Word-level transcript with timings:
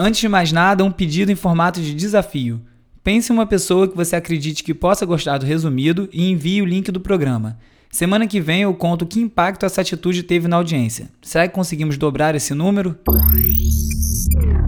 Antes 0.00 0.20
de 0.20 0.28
mais 0.28 0.52
nada, 0.52 0.84
um 0.84 0.92
pedido 0.92 1.32
em 1.32 1.34
formato 1.34 1.80
de 1.80 1.92
desafio. 1.92 2.60
Pense 3.02 3.32
em 3.32 3.34
uma 3.34 3.46
pessoa 3.46 3.88
que 3.88 3.96
você 3.96 4.14
acredite 4.14 4.62
que 4.62 4.72
possa 4.72 5.04
gostar 5.04 5.38
do 5.38 5.46
resumido 5.46 6.08
e 6.12 6.30
envie 6.30 6.62
o 6.62 6.64
link 6.64 6.92
do 6.92 7.00
programa. 7.00 7.58
Semana 7.90 8.24
que 8.24 8.40
vem 8.40 8.62
eu 8.62 8.72
conto 8.74 9.04
que 9.04 9.18
impacto 9.18 9.66
essa 9.66 9.80
atitude 9.80 10.22
teve 10.22 10.46
na 10.46 10.54
audiência. 10.54 11.10
Será 11.20 11.48
que 11.48 11.54
conseguimos 11.54 11.98
dobrar 11.98 12.36
esse 12.36 12.54
número? 12.54 12.96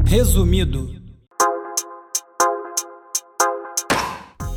Resumido. 0.04 1.01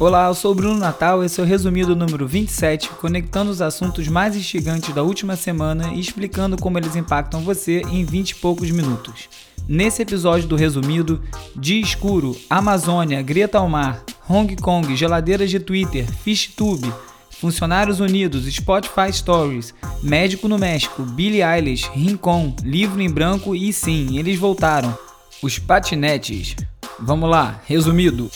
Olá, 0.06 0.28
eu 0.28 0.36
sou 0.36 0.52
o 0.52 0.56
Bruno 0.56 0.78
Natal, 0.78 1.24
esse 1.24 1.40
é 1.40 1.44
o 1.44 1.48
resumido 1.48 1.96
número 1.96 2.28
27, 2.28 2.90
conectando 2.90 3.50
os 3.50 3.62
assuntos 3.62 4.06
mais 4.10 4.36
instigantes 4.36 4.94
da 4.94 5.02
última 5.02 5.38
semana 5.38 5.94
e 5.94 6.00
explicando 6.02 6.58
como 6.58 6.78
eles 6.78 6.98
impactam 6.98 7.40
você 7.40 7.82
em 7.90 8.04
20 8.04 8.32
e 8.32 8.36
poucos 8.36 8.70
minutos. 8.70 9.30
Nesse 9.66 10.02
episódio 10.02 10.46
do 10.46 10.58
resumido, 10.58 11.24
Dia 11.56 11.82
Escuro, 11.82 12.36
Amazônia, 12.50 13.22
Greta 13.22 13.60
ao 13.60 13.70
Mar, 13.70 14.04
Hong 14.28 14.54
Kong, 14.58 14.94
geladeiras 14.94 15.50
de 15.50 15.62
Twitter, 15.62 16.06
FishTube, 16.06 16.92
Funcionários 17.40 18.02
Unidos, 18.02 18.44
Spotify 18.54 19.10
Stories, 19.10 19.74
Médico 20.02 20.50
no 20.50 20.60
México, 20.60 21.04
Billie 21.04 21.42
Eilish, 21.42 21.90
Rincon, 21.94 22.54
Livro 22.62 23.02
em 23.02 23.10
Branco 23.10 23.56
e 23.56 23.72
sim, 23.72 24.20
eles 24.20 24.38
voltaram. 24.38 24.98
Os 25.42 25.58
patinetes. 25.58 26.58
Vamos 27.00 27.30
lá, 27.30 27.62
resumido. 27.66 28.30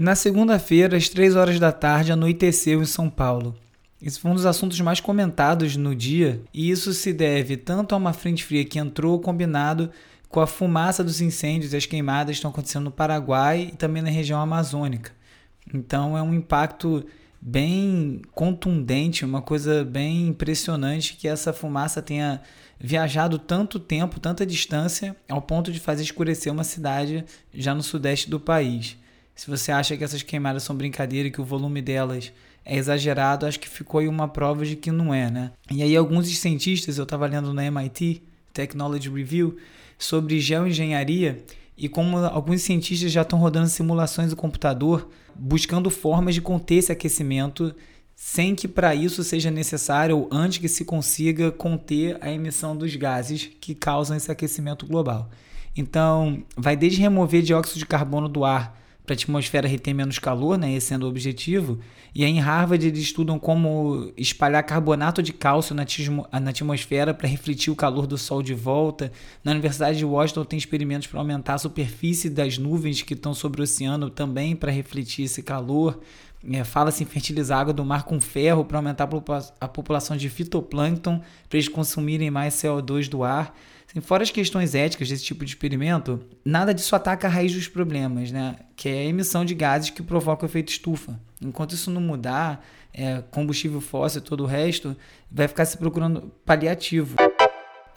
Na 0.00 0.14
segunda-feira, 0.14 0.96
às 0.96 1.08
3 1.08 1.34
horas 1.34 1.58
da 1.58 1.72
tarde, 1.72 2.12
anoiteceu 2.12 2.80
em 2.80 2.84
São 2.84 3.10
Paulo. 3.10 3.56
Esse 4.00 4.20
foi 4.20 4.30
um 4.30 4.34
dos 4.34 4.46
assuntos 4.46 4.80
mais 4.80 5.00
comentados 5.00 5.74
no 5.74 5.92
dia, 5.92 6.40
e 6.54 6.70
isso 6.70 6.94
se 6.94 7.12
deve 7.12 7.56
tanto 7.56 7.96
a 7.96 7.98
uma 7.98 8.12
frente 8.12 8.44
fria 8.44 8.64
que 8.64 8.78
entrou 8.78 9.18
combinado 9.18 9.90
com 10.28 10.38
a 10.38 10.46
fumaça 10.46 11.02
dos 11.02 11.20
incêndios 11.20 11.72
e 11.72 11.76
as 11.76 11.84
queimadas 11.84 12.30
que 12.30 12.38
estão 12.38 12.52
acontecendo 12.52 12.84
no 12.84 12.92
Paraguai 12.92 13.70
e 13.72 13.76
também 13.76 14.00
na 14.00 14.08
região 14.08 14.40
amazônica. 14.40 15.10
Então 15.74 16.16
é 16.16 16.22
um 16.22 16.32
impacto 16.32 17.04
bem 17.40 18.22
contundente, 18.30 19.24
uma 19.24 19.42
coisa 19.42 19.84
bem 19.84 20.28
impressionante 20.28 21.16
que 21.16 21.26
essa 21.26 21.52
fumaça 21.52 22.00
tenha 22.00 22.40
viajado 22.78 23.36
tanto 23.36 23.80
tempo, 23.80 24.20
tanta 24.20 24.46
distância, 24.46 25.16
ao 25.28 25.42
ponto 25.42 25.72
de 25.72 25.80
fazer 25.80 26.04
escurecer 26.04 26.52
uma 26.52 26.62
cidade 26.62 27.24
já 27.52 27.74
no 27.74 27.82
sudeste 27.82 28.30
do 28.30 28.38
país. 28.38 28.96
Se 29.38 29.48
você 29.48 29.70
acha 29.70 29.96
que 29.96 30.02
essas 30.02 30.20
queimadas 30.20 30.64
são 30.64 30.74
brincadeira 30.74 31.28
e 31.28 31.30
que 31.30 31.40
o 31.40 31.44
volume 31.44 31.80
delas 31.80 32.32
é 32.64 32.76
exagerado, 32.76 33.46
acho 33.46 33.60
que 33.60 33.68
ficou 33.68 34.00
aí 34.00 34.08
uma 34.08 34.26
prova 34.26 34.66
de 34.66 34.74
que 34.74 34.90
não 34.90 35.14
é, 35.14 35.30
né? 35.30 35.52
E 35.70 35.80
aí 35.80 35.96
alguns 35.96 36.26
cientistas, 36.36 36.98
eu 36.98 37.04
estava 37.04 37.24
lendo 37.24 37.54
na 37.54 37.64
MIT, 37.64 38.20
Technology 38.52 39.08
Review, 39.08 39.56
sobre 39.96 40.40
geoengenharia 40.40 41.40
e 41.76 41.88
como 41.88 42.18
alguns 42.18 42.62
cientistas 42.62 43.12
já 43.12 43.22
estão 43.22 43.38
rodando 43.38 43.68
simulações 43.68 44.30
do 44.30 44.34
computador 44.34 45.08
buscando 45.36 45.88
formas 45.88 46.34
de 46.34 46.40
conter 46.40 46.78
esse 46.78 46.90
aquecimento 46.90 47.72
sem 48.16 48.56
que 48.56 48.66
para 48.66 48.92
isso 48.92 49.22
seja 49.22 49.52
necessário 49.52 50.18
ou 50.18 50.28
antes 50.32 50.58
que 50.58 50.68
se 50.68 50.84
consiga 50.84 51.52
conter 51.52 52.18
a 52.20 52.28
emissão 52.28 52.76
dos 52.76 52.96
gases 52.96 53.48
que 53.60 53.72
causam 53.72 54.16
esse 54.16 54.32
aquecimento 54.32 54.84
global. 54.84 55.30
Então, 55.76 56.42
vai 56.56 56.76
desde 56.76 57.00
remover 57.00 57.40
dióxido 57.40 57.78
de 57.78 57.86
carbono 57.86 58.28
do 58.28 58.44
ar 58.44 58.76
para 59.08 59.14
a 59.14 59.16
atmosfera 59.16 59.66
reter 59.66 59.94
menos 59.94 60.18
calor, 60.18 60.58
né, 60.58 60.74
esse 60.74 60.88
sendo 60.88 61.06
o 61.06 61.08
objetivo. 61.08 61.78
E 62.14 62.24
aí 62.24 62.30
em 62.30 62.40
Harvard 62.40 62.86
eles 62.86 63.00
estudam 63.00 63.38
como 63.38 64.12
espalhar 64.16 64.62
carbonato 64.62 65.22
de 65.22 65.32
cálcio 65.32 65.74
na, 65.74 65.86
na 66.40 66.50
atmosfera 66.50 67.14
para 67.14 67.28
refletir 67.28 67.70
o 67.70 67.76
calor 67.76 68.06
do 68.06 68.18
Sol 68.18 68.42
de 68.42 68.54
volta. 68.54 69.10
Na 69.42 69.52
Universidade 69.52 69.98
de 69.98 70.04
Washington 70.04 70.44
tem 70.44 70.58
experimentos 70.58 71.06
para 71.06 71.20
aumentar 71.20 71.54
a 71.54 71.58
superfície 71.58 72.28
das 72.28 72.58
nuvens 72.58 73.00
que 73.00 73.14
estão 73.14 73.32
sobre 73.32 73.60
o 73.60 73.64
oceano 73.64 74.10
também 74.10 74.54
para 74.54 74.70
refletir 74.70 75.24
esse 75.24 75.42
calor. 75.42 76.00
É, 76.50 76.62
Fala-se 76.64 77.02
em 77.02 77.06
fertilizar 77.06 77.58
a 77.58 77.60
água 77.60 77.72
do 77.72 77.84
mar 77.84 78.04
com 78.04 78.20
ferro 78.20 78.64
para 78.64 78.78
aumentar 78.78 79.08
a 79.60 79.68
população 79.68 80.16
de 80.16 80.28
fitoplâncton 80.28 81.20
para 81.48 81.58
eles 81.58 81.68
consumirem 81.68 82.30
mais 82.30 82.54
CO2 82.54 83.08
do 83.08 83.24
ar. 83.24 83.54
Assim, 83.88 84.00
fora 84.00 84.22
as 84.22 84.30
questões 84.30 84.74
éticas 84.74 85.08
desse 85.08 85.24
tipo 85.24 85.44
de 85.44 85.50
experimento, 85.50 86.20
nada 86.44 86.74
disso 86.74 86.94
ataca 86.94 87.26
a 87.26 87.30
raiz 87.30 87.54
dos 87.54 87.68
problemas, 87.68 88.30
né? 88.30 88.56
que 88.76 88.88
é 88.88 88.98
a 88.98 89.04
emissão 89.04 89.44
de 89.44 89.54
gases 89.54 89.90
que 89.90 90.02
provocam 90.02 90.46
o 90.46 90.50
efeito 90.50 90.68
estufa. 90.68 91.18
Enquanto 91.40 91.72
isso 91.72 91.90
não 91.90 92.00
mudar, 92.00 92.64
é, 92.92 93.22
combustível 93.30 93.80
fóssil 93.80 94.20
e 94.20 94.24
todo 94.24 94.44
o 94.44 94.46
resto, 94.46 94.96
vai 95.30 95.48
ficar 95.48 95.64
se 95.64 95.78
procurando 95.78 96.30
paliativo 96.44 97.16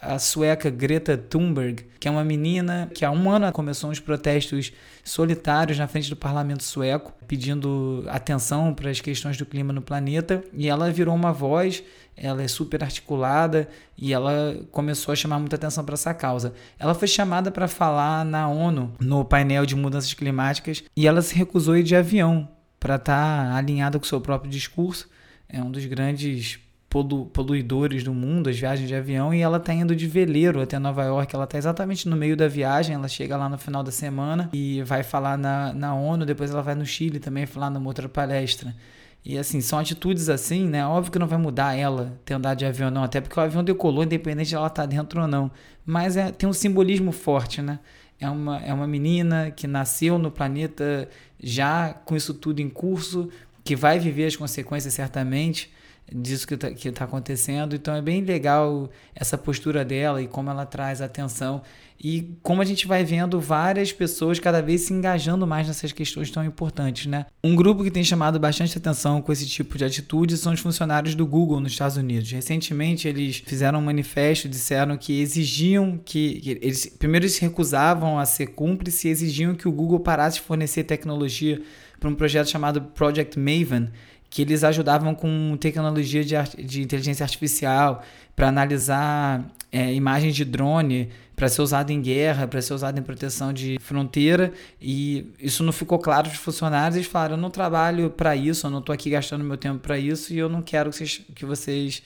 a 0.02 0.18
sueca 0.18 0.70
Greta 0.72 1.16
Thunberg, 1.16 1.86
que 2.00 2.08
é 2.08 2.12
uma 2.12 2.24
menina 2.24 2.90
que 2.94 3.06
há 3.06 3.12
um 3.12 3.30
ano 3.30 3.52
começou 3.52 3.92
uns 3.92 4.00
protestos 4.00 4.74
solitários 5.04 5.78
na 5.78 5.88
frente 5.88 6.10
do 6.10 6.16
parlamento 6.16 6.64
sueco, 6.64 7.14
pedindo 7.28 8.04
atenção 8.08 8.74
para 8.74 8.90
as 8.90 9.00
questões 9.00 9.38
do 9.38 9.46
clima 9.46 9.72
no 9.72 9.82
planeta, 9.82 10.44
e 10.54 10.68
ela 10.68 10.92
virou 10.92 11.14
uma 11.14 11.32
voz, 11.32 11.84
ela 12.18 12.42
é 12.42 12.48
super 12.48 12.84
articulada 12.84 13.70
e 13.96 14.12
ela 14.12 14.60
começou 14.72 15.12
a 15.12 15.16
chamar 15.16 15.38
muita 15.38 15.56
atenção 15.56 15.86
para 15.86 15.94
essa 15.94 16.14
causa. 16.16 16.54
Ela 16.80 16.96
foi 16.96 17.08
chamada 17.08 17.52
para 17.52 17.68
falar 17.68 18.26
na 18.26 18.48
ONU, 18.48 18.92
no 19.00 19.24
painel 19.24 19.68
de 19.68 19.76
mudanças 19.76 20.14
climáticas, 20.16 20.84
e 20.96 21.08
ela 21.08 21.22
se 21.22 21.36
recusou 21.36 21.76
a 21.76 21.80
ir 21.80 21.84
de 21.84 21.96
avião 21.96 22.50
para 22.80 22.96
estar 22.96 23.50
tá 23.50 23.56
alinhada 23.56 24.00
com 24.00 24.06
o 24.06 24.08
seu 24.08 24.20
próprio 24.20 24.50
discurso. 24.50 25.08
É 25.48 25.62
um 25.62 25.70
dos 25.70 25.86
grandes 25.86 26.60
polu 26.92 27.26
poluidores 27.28 28.04
do 28.04 28.14
mundo, 28.14 28.50
as 28.50 28.60
viagens 28.60 28.88
de 28.88 28.94
avião, 28.94 29.34
e 29.34 29.40
ela 29.40 29.58
está 29.58 29.74
indo 29.74 29.96
de 29.96 30.06
veleiro 30.06 30.62
até 30.62 30.78
Nova 30.78 31.04
York. 31.06 31.34
Ela 31.34 31.46
está 31.46 31.58
exatamente 31.58 32.08
no 32.08 32.18
meio 32.18 32.36
da 32.36 32.50
viagem, 32.50 32.94
ela 32.94 33.08
chega 33.08 33.38
lá 33.38 33.48
no 33.48 33.58
final 33.58 33.82
da 33.82 33.92
semana 33.92 34.50
e 34.52 34.84
vai 34.84 35.02
falar 35.02 35.38
na, 35.38 35.72
na 35.72 35.96
ONU, 35.96 36.26
depois 36.26 36.52
ela 36.52 36.62
vai 36.62 36.76
no 36.76 36.86
Chile 36.86 37.18
também 37.18 37.46
falar 37.46 37.70
numa 37.70 37.88
outra 37.88 38.10
palestra. 38.10 38.76
E 39.24 39.38
assim, 39.38 39.62
são 39.62 39.80
atitudes 39.80 40.28
assim, 40.28 40.68
né? 40.68 40.86
Óbvio 40.86 41.14
que 41.14 41.20
não 41.20 41.28
vai 41.28 41.40
mudar 41.40 41.76
ela 41.76 42.20
ter 42.26 42.34
andado 42.34 42.58
de 42.58 42.66
avião, 42.66 42.92
não, 42.92 43.04
até 43.04 43.22
porque 43.22 43.40
o 43.40 43.44
avião 43.44 43.64
decolou, 43.64 44.04
independente 44.04 44.50
de 44.50 44.56
ela 44.56 44.68
estar 44.68 44.82
tá 44.82 44.86
dentro 44.86 45.22
ou 45.22 45.28
não. 45.28 45.50
Mas 45.86 46.18
é, 46.18 46.30
tem 46.30 46.50
um 46.50 46.54
simbolismo 46.54 47.14
forte, 47.14 47.62
né? 47.62 47.80
É 48.20 48.30
uma, 48.30 48.60
é 48.60 48.74
uma 48.74 48.86
menina 48.86 49.50
que 49.50 49.66
nasceu 49.66 50.18
no 50.18 50.30
planeta 50.30 51.08
já 51.42 51.94
com 51.94 52.18
isso 52.18 52.34
tudo 52.34 52.60
em 52.60 52.70
curso, 52.70 53.30
que 53.64 53.76
vai 53.78 53.98
viver 53.98 54.26
as 54.26 54.36
consequências 54.36 54.94
certamente 54.94 55.72
disso 56.14 56.46
que 56.46 56.56
está 56.56 56.72
que 56.72 56.92
tá 56.92 57.06
acontecendo. 57.06 57.76
Então 57.76 57.96
é 57.96 58.02
bem 58.02 58.22
legal 58.22 58.90
essa 59.16 59.38
postura 59.38 59.86
dela 59.86 60.22
e 60.22 60.28
como 60.28 60.50
ela 60.50 60.66
traz 60.66 61.02
atenção. 61.02 61.62
E 62.04 62.36
como 62.42 62.64
a 62.64 62.66
gente 62.66 62.88
vai 62.88 63.04
vendo 63.04 63.40
várias 63.40 63.94
pessoas 63.94 64.40
cada 64.40 64.60
vez 64.60 64.82
se 64.82 64.94
engajando 64.94 65.46
mais 65.46 65.68
nessas 65.68 65.92
questões 65.92 66.32
tão 66.32 66.44
importantes, 66.44 67.06
né? 67.06 67.28
Um 67.44 67.56
grupo 67.56 67.84
que 67.84 67.92
tem 67.92 68.04
chamado 68.04 68.40
bastante 68.40 68.76
atenção 68.76 69.22
com 69.22 69.32
esse 69.32 69.46
tipo 69.46 69.78
de 69.78 69.86
atitude 69.86 70.36
são 70.36 70.52
os 70.52 70.60
funcionários 70.60 71.14
do 71.14 71.28
Google 71.28 71.60
nos 71.60 71.74
Estados 71.74 71.98
Unidos. 71.98 72.32
Recentemente 72.32 73.08
eles 73.08 73.44
fizeram 73.46 73.78
um 73.78 73.84
manifesto, 73.84 74.50
disseram 74.50 74.98
que 74.98 75.22
exigiam 75.22 76.00
que, 76.04 76.42
que 76.42 76.50
eles 76.50 76.88
primeiro 76.88 77.28
recusavam 77.40 78.18
a 78.18 78.26
ser 78.26 78.48
cúmplice 78.48 79.08
e 79.08 79.12
exigiam 79.12 79.54
que 79.54 79.68
o 79.68 79.72
Google 79.72 80.00
parasse 80.00 80.38
de 80.38 80.42
fornecer 80.42 80.84
tecnologia 80.84 81.62
para 82.00 82.10
um 82.10 82.16
projeto 82.16 82.50
chamado 82.50 82.82
Project 82.82 83.38
Maven, 83.38 83.90
que 84.32 84.42
eles 84.42 84.64
ajudavam 84.64 85.14
com 85.14 85.58
tecnologia 85.60 86.24
de, 86.24 86.36
de 86.64 86.82
inteligência 86.82 87.22
artificial 87.24 88.02
para 88.34 88.48
analisar 88.48 89.46
é, 89.70 89.94
imagens 89.94 90.34
de 90.34 90.46
drone 90.46 91.10
para 91.36 91.50
ser 91.50 91.62
usado 91.62 91.92
em 91.92 92.02
guerra, 92.02 92.48
para 92.48 92.62
ser 92.62 92.74
usado 92.74 92.98
em 92.98 93.04
proteção 93.04 93.52
de 93.52 93.78
fronteira, 93.82 94.54
e 94.82 95.34
isso 95.38 95.64
não 95.64 95.74
ficou 95.74 96.00
claro 96.00 96.30
para 96.30 96.36
os 96.36 96.42
funcionários. 96.42 96.96
Eles 96.96 97.08
falaram: 97.08 97.36
eu 97.36 97.42
não 97.42 97.50
trabalho 97.50 98.10
para 98.10 98.34
isso, 98.34 98.66
eu 98.66 98.72
não 98.72 98.80
estou 98.80 98.94
aqui 98.94 99.10
gastando 99.10 99.44
meu 99.44 99.58
tempo 99.58 99.80
para 99.80 100.00
isso, 100.00 100.34
e 100.34 100.38
eu 100.38 100.48
não 100.48 100.62
quero 100.62 100.92
que 100.92 100.98
vocês, 100.98 101.22
que 101.36 101.46
vocês 101.46 102.02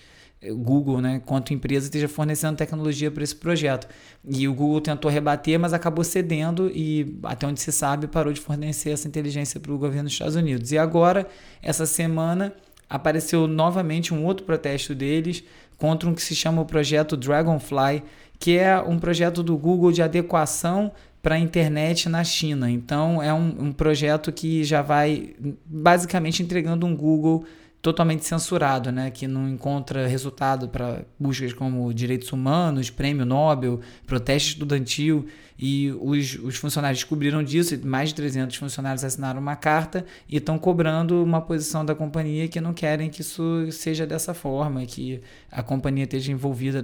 Google, 0.53 1.01
né, 1.01 1.21
quanto 1.25 1.53
empresa, 1.53 1.85
esteja 1.85 2.07
fornecendo 2.07 2.57
tecnologia 2.57 3.09
para 3.09 3.23
esse 3.23 3.35
projeto. 3.35 3.87
E 4.27 4.47
o 4.47 4.53
Google 4.53 4.81
tentou 4.81 5.09
rebater, 5.09 5.59
mas 5.59 5.73
acabou 5.73 6.03
cedendo 6.03 6.69
e, 6.73 7.17
até 7.23 7.47
onde 7.47 7.59
se 7.59 7.71
sabe, 7.71 8.07
parou 8.07 8.33
de 8.33 8.41
fornecer 8.41 8.91
essa 8.91 9.07
inteligência 9.07 9.59
para 9.59 9.71
o 9.71 9.77
governo 9.77 10.03
dos 10.03 10.13
Estados 10.13 10.35
Unidos. 10.35 10.71
E 10.71 10.77
agora, 10.77 11.27
essa 11.61 11.85
semana, 11.85 12.53
apareceu 12.89 13.47
novamente 13.47 14.13
um 14.13 14.25
outro 14.25 14.45
protesto 14.45 14.93
deles 14.93 15.43
contra 15.77 16.09
um 16.09 16.13
que 16.13 16.21
se 16.21 16.35
chama 16.35 16.61
o 16.61 16.65
projeto 16.65 17.17
Dragonfly, 17.17 18.03
que 18.39 18.57
é 18.57 18.79
um 18.79 18.99
projeto 18.99 19.41
do 19.43 19.57
Google 19.57 19.91
de 19.91 20.01
adequação 20.01 20.91
para 21.21 21.35
a 21.35 21.39
internet 21.39 22.07
na 22.07 22.23
China. 22.23 22.69
Então, 22.69 23.21
é 23.21 23.33
um, 23.33 23.65
um 23.65 23.71
projeto 23.71 24.31
que 24.31 24.63
já 24.63 24.81
vai 24.81 25.33
basicamente 25.65 26.43
entregando 26.43 26.85
um 26.85 26.95
Google 26.95 27.45
totalmente 27.85 28.25
censurado, 28.25 28.91
né? 28.91 29.11
que 29.11 29.27
não 29.27 29.47
encontra 29.47 30.07
resultado 30.07 30.67
para 30.67 31.05
buscas 31.19 31.53
como 31.53 31.93
direitos 31.93 32.31
humanos, 32.33 32.89
prêmio 32.89 33.27
Nobel, 33.27 33.79
protesto 34.07 34.53
estudantil. 34.53 35.27
E 35.57 35.91
os, 36.01 36.33
os 36.39 36.55
funcionários 36.55 37.01
descobriram 37.01 37.43
disso, 37.43 37.79
mais 37.85 38.09
de 38.09 38.15
300 38.15 38.55
funcionários 38.55 39.03
assinaram 39.03 39.39
uma 39.39 39.55
carta 39.55 40.03
e 40.27 40.37
estão 40.37 40.57
cobrando 40.57 41.23
uma 41.23 41.39
posição 41.39 41.85
da 41.85 41.93
companhia 41.93 42.47
que 42.47 42.59
não 42.59 42.73
querem 42.73 43.07
que 43.07 43.21
isso 43.21 43.71
seja 43.71 44.07
dessa 44.07 44.33
forma, 44.33 44.83
que 44.87 45.21
a 45.51 45.61
companhia 45.61 46.05
esteja 46.05 46.31
envolvida 46.31 46.83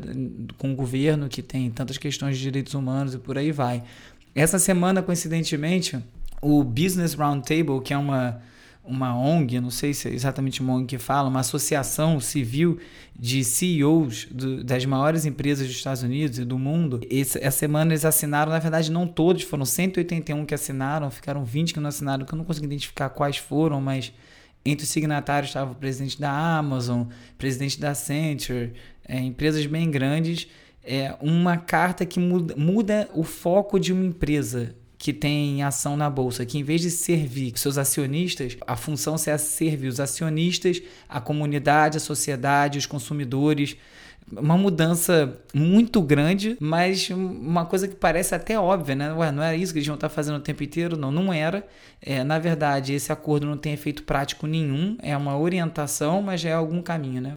com 0.59 0.71
o 0.71 0.75
governo, 0.75 1.27
que 1.27 1.41
tem 1.41 1.71
tantas 1.71 1.97
questões 1.97 2.37
de 2.37 2.43
direitos 2.43 2.75
humanos 2.75 3.15
e 3.15 3.17
por 3.17 3.39
aí 3.39 3.51
vai. 3.51 3.81
Essa 4.35 4.59
semana, 4.59 5.01
coincidentemente, 5.01 5.97
o 6.39 6.63
Business 6.63 7.15
Roundtable, 7.15 7.81
que 7.81 7.91
é 7.91 7.97
uma 7.97 8.39
uma 8.91 9.17
ONG, 9.17 9.61
não 9.61 9.69
sei 9.69 9.93
se 9.93 10.09
é 10.09 10.13
exatamente 10.13 10.59
uma 10.59 10.73
ONG 10.73 10.85
que 10.85 10.97
fala, 10.97 11.29
uma 11.29 11.39
associação 11.39 12.19
civil 12.19 12.77
de 13.17 13.41
CEOs 13.43 14.27
do, 14.29 14.63
das 14.63 14.85
maiores 14.85 15.25
empresas 15.25 15.65
dos 15.65 15.77
Estados 15.77 16.03
Unidos 16.03 16.39
e 16.39 16.43
do 16.43 16.59
mundo. 16.59 16.99
Esse, 17.09 17.37
essa 17.41 17.59
semana 17.59 17.93
eles 17.93 18.03
assinaram, 18.03 18.51
na 18.51 18.59
verdade 18.59 18.91
não 18.91 19.07
todos, 19.07 19.43
foram 19.43 19.63
181 19.63 20.45
que 20.45 20.53
assinaram, 20.53 21.09
ficaram 21.09 21.45
20 21.45 21.73
que 21.73 21.79
não 21.79 21.87
assinaram, 21.87 22.25
que 22.25 22.33
eu 22.33 22.37
não 22.37 22.43
consegui 22.43 22.65
identificar 22.65 23.09
quais 23.09 23.37
foram, 23.37 23.79
mas 23.79 24.11
entre 24.65 24.83
os 24.83 24.89
signatários 24.91 25.49
estava 25.49 25.71
o 25.71 25.75
presidente 25.75 26.19
da 26.19 26.29
Amazon, 26.29 27.03
presidente 27.37 27.79
da 27.79 27.91
Accenture, 27.91 28.73
é, 29.07 29.19
empresas 29.19 29.65
bem 29.65 29.89
grandes. 29.89 30.47
É 30.83 31.15
uma 31.21 31.57
carta 31.57 32.05
que 32.05 32.19
muda, 32.19 32.55
muda 32.57 33.09
o 33.13 33.23
foco 33.23 33.79
de 33.79 33.93
uma 33.93 34.03
empresa 34.03 34.75
que 35.01 35.11
tem 35.11 35.63
ação 35.63 35.97
na 35.97 36.07
bolsa, 36.11 36.45
que 36.45 36.59
em 36.59 36.63
vez 36.63 36.79
de 36.79 36.91
servir 36.91 37.53
seus 37.55 37.79
acionistas, 37.79 38.55
a 38.67 38.75
função 38.75 39.15
é 39.25 39.35
servir 39.35 39.87
os 39.87 39.99
acionistas, 39.99 40.79
a 41.09 41.19
comunidade, 41.19 41.97
a 41.97 41.99
sociedade, 41.99 42.77
os 42.77 42.85
consumidores. 42.85 43.75
Uma 44.31 44.55
mudança 44.55 45.39
muito 45.55 46.03
grande, 46.03 46.55
mas 46.61 47.09
uma 47.09 47.65
coisa 47.65 47.87
que 47.87 47.95
parece 47.95 48.35
até 48.35 48.59
óbvia, 48.59 48.93
né? 48.93 49.11
Ué, 49.11 49.31
não 49.31 49.41
era 49.41 49.55
isso 49.55 49.73
que 49.73 49.79
eles 49.79 49.87
iam 49.87 49.95
estar 49.95 50.07
fazendo 50.07 50.35
o 50.35 50.39
tempo 50.39 50.63
inteiro? 50.63 50.95
Não, 50.95 51.11
não 51.11 51.33
era. 51.33 51.67
É, 51.99 52.23
na 52.23 52.37
verdade, 52.37 52.93
esse 52.93 53.11
acordo 53.11 53.47
não 53.47 53.57
tem 53.57 53.73
efeito 53.73 54.03
prático 54.03 54.45
nenhum, 54.45 54.97
é 55.01 55.17
uma 55.17 55.35
orientação, 55.35 56.21
mas 56.21 56.41
já 56.41 56.51
é 56.51 56.53
algum 56.53 56.79
caminho, 56.79 57.21
né? 57.21 57.33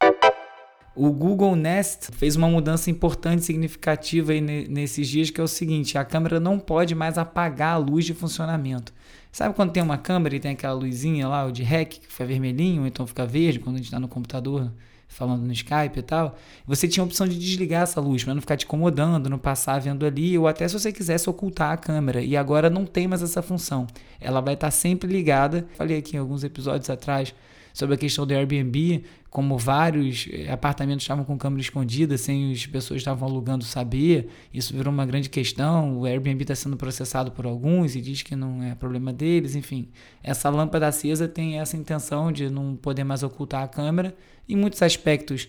O 0.96 1.10
Google 1.10 1.56
Nest 1.56 2.12
fez 2.12 2.36
uma 2.36 2.48
mudança 2.48 2.88
importante 2.88 3.40
e 3.40 3.44
significativa 3.44 4.32
nesses 4.40 5.08
dias, 5.08 5.28
que 5.28 5.40
é 5.40 5.44
o 5.44 5.48
seguinte: 5.48 5.98
a 5.98 6.04
câmera 6.04 6.38
não 6.38 6.56
pode 6.56 6.94
mais 6.94 7.18
apagar 7.18 7.74
a 7.74 7.78
luz 7.78 8.04
de 8.04 8.14
funcionamento. 8.14 8.92
Sabe 9.32 9.54
quando 9.54 9.72
tem 9.72 9.82
uma 9.82 9.98
câmera 9.98 10.36
e 10.36 10.40
tem 10.40 10.52
aquela 10.52 10.74
luzinha 10.74 11.26
lá, 11.26 11.44
o 11.44 11.50
de 11.50 11.64
REC, 11.64 11.98
que 11.98 12.06
fica 12.06 12.24
vermelhinho, 12.24 12.82
ou 12.82 12.86
então 12.86 13.04
fica 13.04 13.26
verde 13.26 13.58
quando 13.58 13.74
a 13.74 13.78
gente 13.78 13.86
está 13.86 13.98
no 13.98 14.06
computador 14.06 14.70
falando 15.08 15.42
no 15.42 15.52
Skype 15.52 15.98
e 15.98 16.02
tal? 16.02 16.36
Você 16.64 16.86
tinha 16.86 17.02
a 17.02 17.06
opção 17.06 17.26
de 17.26 17.36
desligar 17.36 17.82
essa 17.82 18.00
luz 18.00 18.22
para 18.22 18.32
não 18.32 18.40
ficar 18.40 18.56
te 18.56 18.64
incomodando, 18.64 19.28
não 19.28 19.38
passar 19.38 19.80
vendo 19.80 20.06
ali, 20.06 20.38
ou 20.38 20.46
até 20.46 20.68
se 20.68 20.78
você 20.78 20.92
quisesse 20.92 21.28
ocultar 21.28 21.72
a 21.72 21.76
câmera. 21.76 22.22
E 22.22 22.36
agora 22.36 22.70
não 22.70 22.86
tem 22.86 23.08
mais 23.08 23.20
essa 23.20 23.42
função. 23.42 23.88
Ela 24.20 24.40
vai 24.40 24.54
estar 24.54 24.68
tá 24.68 24.70
sempre 24.70 25.12
ligada. 25.12 25.66
Falei 25.76 25.98
aqui 25.98 26.16
em 26.16 26.20
alguns 26.20 26.44
episódios 26.44 26.88
atrás 26.88 27.34
sobre 27.74 27.96
a 27.96 27.98
questão 27.98 28.24
do 28.24 28.32
Airbnb, 28.32 29.02
como 29.28 29.58
vários 29.58 30.28
eh, 30.30 30.50
apartamentos 30.50 31.02
estavam 31.02 31.24
com 31.24 31.36
câmera 31.36 31.60
escondida, 31.60 32.16
sem 32.16 32.52
as 32.52 32.64
pessoas 32.66 33.00
estavam 33.00 33.28
alugando 33.28 33.64
saber, 33.64 34.28
isso 34.52 34.72
virou 34.72 34.92
uma 34.92 35.04
grande 35.04 35.28
questão. 35.28 35.98
O 35.98 36.06
Airbnb 36.06 36.42
está 36.42 36.54
sendo 36.54 36.76
processado 36.76 37.32
por 37.32 37.44
alguns 37.44 37.96
e 37.96 38.00
diz 38.00 38.22
que 38.22 38.36
não 38.36 38.62
é 38.62 38.76
problema 38.76 39.12
deles. 39.12 39.56
Enfim, 39.56 39.88
essa 40.22 40.48
lâmpada 40.48 40.86
acesa 40.86 41.26
tem 41.26 41.58
essa 41.58 41.76
intenção 41.76 42.30
de 42.30 42.48
não 42.48 42.76
poder 42.76 43.02
mais 43.02 43.24
ocultar 43.24 43.64
a 43.64 43.68
câmera. 43.68 44.14
Em 44.48 44.54
muitos 44.54 44.80
aspectos, 44.80 45.48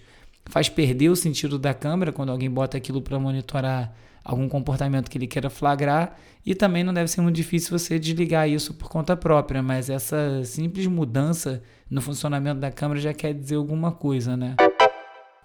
faz 0.50 0.70
perder 0.70 1.10
o 1.10 1.16
sentido 1.16 1.58
da 1.58 1.74
câmera 1.74 2.12
quando 2.12 2.32
alguém 2.32 2.50
bota 2.50 2.78
aquilo 2.78 3.02
para 3.02 3.20
monitorar 3.20 3.94
algum 4.24 4.50
comportamento 4.50 5.10
que 5.10 5.18
ele 5.18 5.28
queira 5.28 5.50
flagrar 5.50 6.18
e 6.46 6.56
também 6.56 6.84
não 6.84 6.94
deve 6.94 7.10
ser 7.10 7.22
muito 7.22 7.36
difícil 7.36 7.78
você 7.78 8.00
desligar 8.00 8.50
isso 8.50 8.74
por 8.74 8.90
conta 8.90 9.16
própria, 9.16 9.62
mas 9.62 9.90
essa 9.90 10.44
simples 10.44 10.88
mudança 10.88 11.62
no 11.90 12.02
funcionamento 12.02 12.60
da 12.60 12.72
câmera 12.72 13.00
já 13.00 13.14
quer 13.14 13.34
dizer 13.34 13.56
alguma 13.56 13.92
coisa, 13.92 14.36
né? 14.36 14.56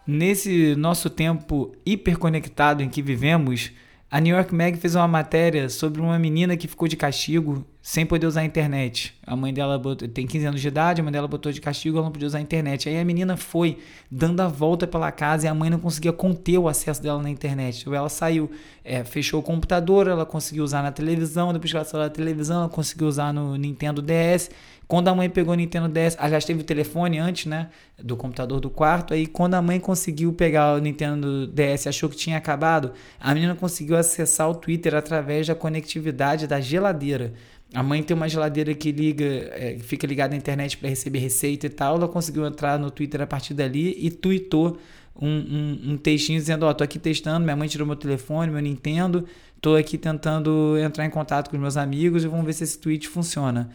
Nesse 0.06 0.74
nosso 0.76 1.08
tempo 1.08 1.72
hiperconectado 1.84 2.82
em 2.82 2.88
que 2.88 3.02
vivemos, 3.02 3.70
a 4.10 4.20
New 4.20 4.34
York 4.34 4.52
Mag 4.52 4.76
fez 4.76 4.96
uma 4.96 5.06
matéria 5.06 5.68
sobre 5.68 6.00
uma 6.00 6.18
menina 6.18 6.56
que 6.56 6.66
ficou 6.66 6.88
de 6.88 6.96
castigo 6.96 7.64
sem 7.80 8.04
poder 8.04 8.26
usar 8.26 8.40
a 8.40 8.44
internet. 8.44 9.14
A 9.24 9.36
mãe 9.36 9.54
dela 9.54 9.78
botou, 9.78 10.08
tem 10.08 10.26
15 10.26 10.46
anos 10.46 10.60
de 10.60 10.66
idade, 10.66 11.00
a 11.00 11.04
mãe 11.04 11.12
dela 11.12 11.28
botou 11.28 11.52
de 11.52 11.60
castigo, 11.60 11.96
ela 11.96 12.06
não 12.06 12.12
podia 12.12 12.26
usar 12.26 12.38
a 12.38 12.40
internet. 12.40 12.88
Aí 12.88 12.98
a 12.98 13.04
menina 13.04 13.36
foi 13.36 13.78
dando 14.10 14.40
a 14.40 14.48
volta 14.48 14.84
pela 14.84 15.12
casa 15.12 15.46
e 15.46 15.48
a 15.48 15.54
mãe 15.54 15.70
não 15.70 15.78
conseguia 15.78 16.12
conter 16.12 16.58
o 16.58 16.68
acesso 16.68 17.00
dela 17.00 17.22
na 17.22 17.30
internet. 17.30 17.82
Então 17.82 17.94
ela 17.94 18.08
saiu, 18.08 18.50
é, 18.84 19.04
fechou 19.04 19.38
o 19.38 19.42
computador, 19.44 20.08
ela 20.08 20.26
conseguiu 20.26 20.64
usar 20.64 20.82
na 20.82 20.90
televisão, 20.90 21.52
depois 21.52 21.70
que 21.70 21.76
ela 21.76 21.84
saiu 21.84 22.02
da 22.02 22.10
televisão, 22.10 22.62
ela 22.62 22.68
conseguiu 22.68 23.06
usar 23.06 23.32
no 23.32 23.56
Nintendo 23.56 24.02
DS 24.02 24.50
quando 24.90 25.06
a 25.06 25.14
mãe 25.14 25.30
pegou 25.30 25.54
o 25.54 25.56
Nintendo 25.56 25.86
DS, 25.88 26.16
aliás, 26.18 26.44
teve 26.44 26.62
o 26.62 26.64
telefone 26.64 27.16
antes, 27.16 27.46
né? 27.46 27.68
Do 27.96 28.16
computador 28.16 28.58
do 28.58 28.68
quarto. 28.68 29.14
Aí, 29.14 29.24
quando 29.24 29.54
a 29.54 29.62
mãe 29.62 29.78
conseguiu 29.78 30.32
pegar 30.32 30.74
o 30.74 30.78
Nintendo 30.80 31.46
DS 31.46 31.86
achou 31.86 32.08
que 32.08 32.16
tinha 32.16 32.36
acabado, 32.36 32.90
a 33.20 33.32
menina 33.32 33.54
conseguiu 33.54 33.96
acessar 33.96 34.50
o 34.50 34.54
Twitter 34.56 34.96
através 34.96 35.46
da 35.46 35.54
conectividade 35.54 36.48
da 36.48 36.60
geladeira. 36.60 37.34
A 37.72 37.84
mãe 37.84 38.02
tem 38.02 38.16
uma 38.16 38.28
geladeira 38.28 38.74
que 38.74 38.90
liga, 38.90 39.24
é, 39.24 39.78
fica 39.78 40.08
ligada 40.08 40.34
à 40.34 40.36
internet 40.36 40.76
para 40.76 40.88
receber 40.88 41.20
receita 41.20 41.66
e 41.66 41.70
tal. 41.70 41.94
Ela 41.94 42.08
conseguiu 42.08 42.44
entrar 42.44 42.76
no 42.76 42.90
Twitter 42.90 43.22
a 43.22 43.28
partir 43.28 43.54
dali 43.54 43.96
e 43.96 44.10
tweetou 44.10 44.76
um, 45.14 45.28
um, 45.28 45.92
um 45.92 45.96
textinho 45.98 46.40
dizendo: 46.40 46.66
Ó, 46.66 46.68
oh, 46.70 46.74
tô 46.74 46.82
aqui 46.82 46.98
testando, 46.98 47.44
minha 47.44 47.54
mãe 47.54 47.68
tirou 47.68 47.86
meu 47.86 47.94
telefone, 47.94 48.50
meu 48.50 48.60
Nintendo, 48.60 49.24
tô 49.60 49.76
aqui 49.76 49.96
tentando 49.96 50.76
entrar 50.78 51.06
em 51.06 51.10
contato 51.10 51.48
com 51.48 51.54
os 51.54 51.62
meus 51.62 51.76
amigos 51.76 52.24
e 52.24 52.26
vamos 52.26 52.44
ver 52.44 52.54
se 52.54 52.64
esse 52.64 52.76
tweet 52.76 53.06
funciona 53.06 53.70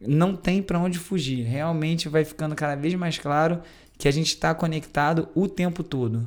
não 0.00 0.36
tem 0.36 0.62
para 0.62 0.78
onde 0.78 0.98
fugir. 0.98 1.44
Realmente 1.44 2.08
vai 2.08 2.24
ficando 2.24 2.54
cada 2.54 2.74
vez 2.74 2.94
mais 2.94 3.18
claro 3.18 3.60
que 3.98 4.08
a 4.08 4.10
gente 4.10 4.28
está 4.28 4.54
conectado 4.54 5.28
o 5.34 5.48
tempo 5.48 5.82
todo. 5.82 6.26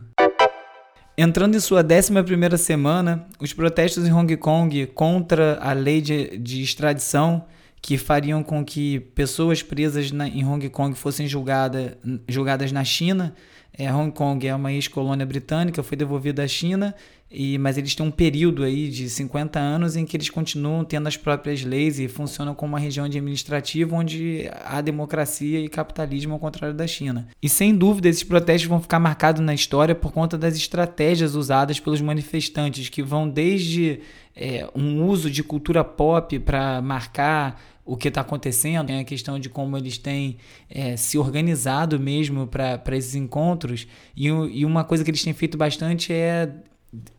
Entrando 1.17 1.55
em 1.55 1.59
sua 1.59 1.83
11 1.83 2.57
semana, 2.57 3.27
os 3.39 3.51
protestos 3.51 4.07
em 4.07 4.13
Hong 4.13 4.37
Kong 4.37 4.87
contra 4.87 5.59
a 5.61 5.73
lei 5.73 6.01
de, 6.01 6.37
de 6.37 6.63
extradição 6.63 7.45
que 7.81 7.97
fariam 7.97 8.41
com 8.43 8.63
que 8.63 8.99
pessoas 8.99 9.61
presas 9.61 10.11
na, 10.11 10.27
em 10.27 10.45
Hong 10.45 10.67
Kong 10.69 10.97
fossem 10.97 11.27
julgada, 11.27 11.97
julgadas 12.27 12.71
na 12.71 12.83
China. 12.83 13.35
É, 13.77 13.93
Hong 13.93 14.11
Kong 14.11 14.45
é 14.47 14.55
uma 14.55 14.71
ex-colônia 14.71 15.25
britânica, 15.25 15.83
foi 15.83 15.97
devolvida 15.97 16.43
à 16.43 16.47
China 16.47 16.95
e, 17.31 17.57
mas 17.59 17.77
eles 17.77 17.93
têm 17.93 18.05
um 18.05 18.11
período 18.11 18.63
aí 18.63 18.89
de 18.89 19.07
50 19.07 19.59
anos 19.59 19.95
em 19.95 20.03
que 20.03 20.17
eles 20.17 20.29
continuam 20.29 20.83
tendo 20.83 21.07
as 21.07 21.15
próprias 21.15 21.63
leis 21.63 21.99
e 21.99 22.07
funcionam 22.07 22.55
como 22.55 22.73
uma 22.73 22.79
região 22.79 23.05
administrativa 23.05 23.95
onde 23.95 24.49
há 24.65 24.81
democracia 24.81 25.59
e 25.59 25.69
capitalismo 25.69 26.33
ao 26.33 26.39
contrário 26.39 26.75
da 26.75 26.87
China. 26.87 27.27
E 27.41 27.47
sem 27.47 27.75
dúvida 27.75 28.09
esses 28.09 28.23
protestos 28.23 28.67
vão 28.67 28.81
ficar 28.81 28.99
marcados 28.99 29.41
na 29.41 29.53
história 29.53 29.93
por 29.93 30.11
conta 30.11 30.37
das 30.37 30.55
estratégias 30.55 31.35
usadas 31.35 31.79
pelos 31.79 32.01
manifestantes, 32.01 32.89
que 32.89 33.03
vão 33.03 33.29
desde 33.29 33.99
é, 34.35 34.67
um 34.73 35.05
uso 35.05 35.29
de 35.29 35.43
cultura 35.43 35.83
pop 35.83 36.39
para 36.39 36.81
marcar 36.81 37.61
o 37.85 37.97
que 37.97 38.07
está 38.07 38.21
acontecendo, 38.21 38.91
a 38.91 39.03
questão 39.03 39.39
de 39.39 39.49
como 39.49 39.75
eles 39.75 39.97
têm 39.97 40.37
é, 40.69 40.95
se 40.95 41.17
organizado 41.17 41.99
mesmo 41.99 42.45
para 42.45 42.95
esses 42.95 43.15
encontros. 43.15 43.87
E, 44.15 44.27
e 44.27 44.63
uma 44.63 44.83
coisa 44.83 45.03
que 45.03 45.09
eles 45.09 45.23
têm 45.23 45.33
feito 45.33 45.57
bastante 45.57 46.13
é 46.13 46.53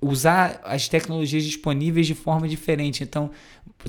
usar 0.00 0.60
as 0.64 0.88
tecnologias 0.88 1.44
disponíveis 1.44 2.06
de 2.06 2.14
forma 2.14 2.48
diferente. 2.48 3.02
Então, 3.04 3.30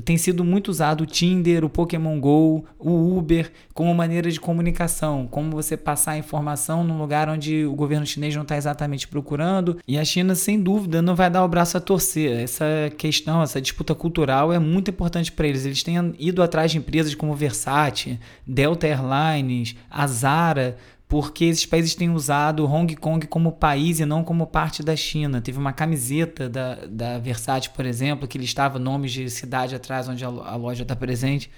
tem 0.04 0.16
sido 0.16 0.44
muito 0.44 0.68
usado 0.68 1.02
o 1.02 1.06
Tinder, 1.06 1.64
o 1.64 1.68
Pokémon 1.68 2.18
Go, 2.18 2.64
o 2.78 3.16
Uber 3.16 3.52
como 3.74 3.94
maneira 3.94 4.30
de 4.30 4.40
comunicação, 4.40 5.26
como 5.30 5.50
você 5.50 5.76
passar 5.76 6.16
informação 6.16 6.82
num 6.82 6.98
lugar 6.98 7.28
onde 7.28 7.66
o 7.66 7.74
governo 7.74 8.06
chinês 8.06 8.34
não 8.34 8.42
está 8.42 8.56
exatamente 8.56 9.06
procurando. 9.06 9.78
E 9.86 9.98
a 9.98 10.04
China, 10.04 10.34
sem 10.34 10.60
dúvida, 10.60 11.02
não 11.02 11.14
vai 11.14 11.28
dar 11.28 11.44
o 11.44 11.48
braço 11.48 11.76
a 11.76 11.80
torcer. 11.80 12.40
Essa 12.40 12.64
questão, 12.96 13.42
essa 13.42 13.60
disputa 13.60 13.94
cultural 13.94 14.52
é 14.52 14.58
muito 14.58 14.90
importante 14.90 15.30
para 15.30 15.46
eles. 15.46 15.66
Eles 15.66 15.82
têm 15.82 16.14
ido 16.18 16.42
atrás 16.42 16.70
de 16.70 16.78
empresas 16.78 17.14
como 17.14 17.34
Versace, 17.34 18.18
Delta 18.46 18.86
Airlines, 18.86 19.76
a 19.90 20.06
Zara, 20.06 20.78
porque 21.12 21.44
esses 21.44 21.66
países 21.66 21.94
têm 21.94 22.08
usado 22.08 22.64
Hong 22.64 22.96
Kong 22.96 23.26
como 23.26 23.52
país 23.52 24.00
e 24.00 24.06
não 24.06 24.24
como 24.24 24.46
parte 24.46 24.82
da 24.82 24.96
China. 24.96 25.42
Teve 25.42 25.58
uma 25.58 25.70
camiseta 25.70 26.48
da, 26.48 26.86
da 26.86 27.18
Versace, 27.18 27.68
por 27.68 27.84
exemplo, 27.84 28.26
que 28.26 28.38
listava 28.38 28.78
nomes 28.78 29.12
de 29.12 29.28
cidade 29.28 29.74
atrás 29.74 30.08
onde 30.08 30.24
a, 30.24 30.28
a 30.28 30.56
loja 30.56 30.84
está 30.84 30.96
presente. 30.96 31.50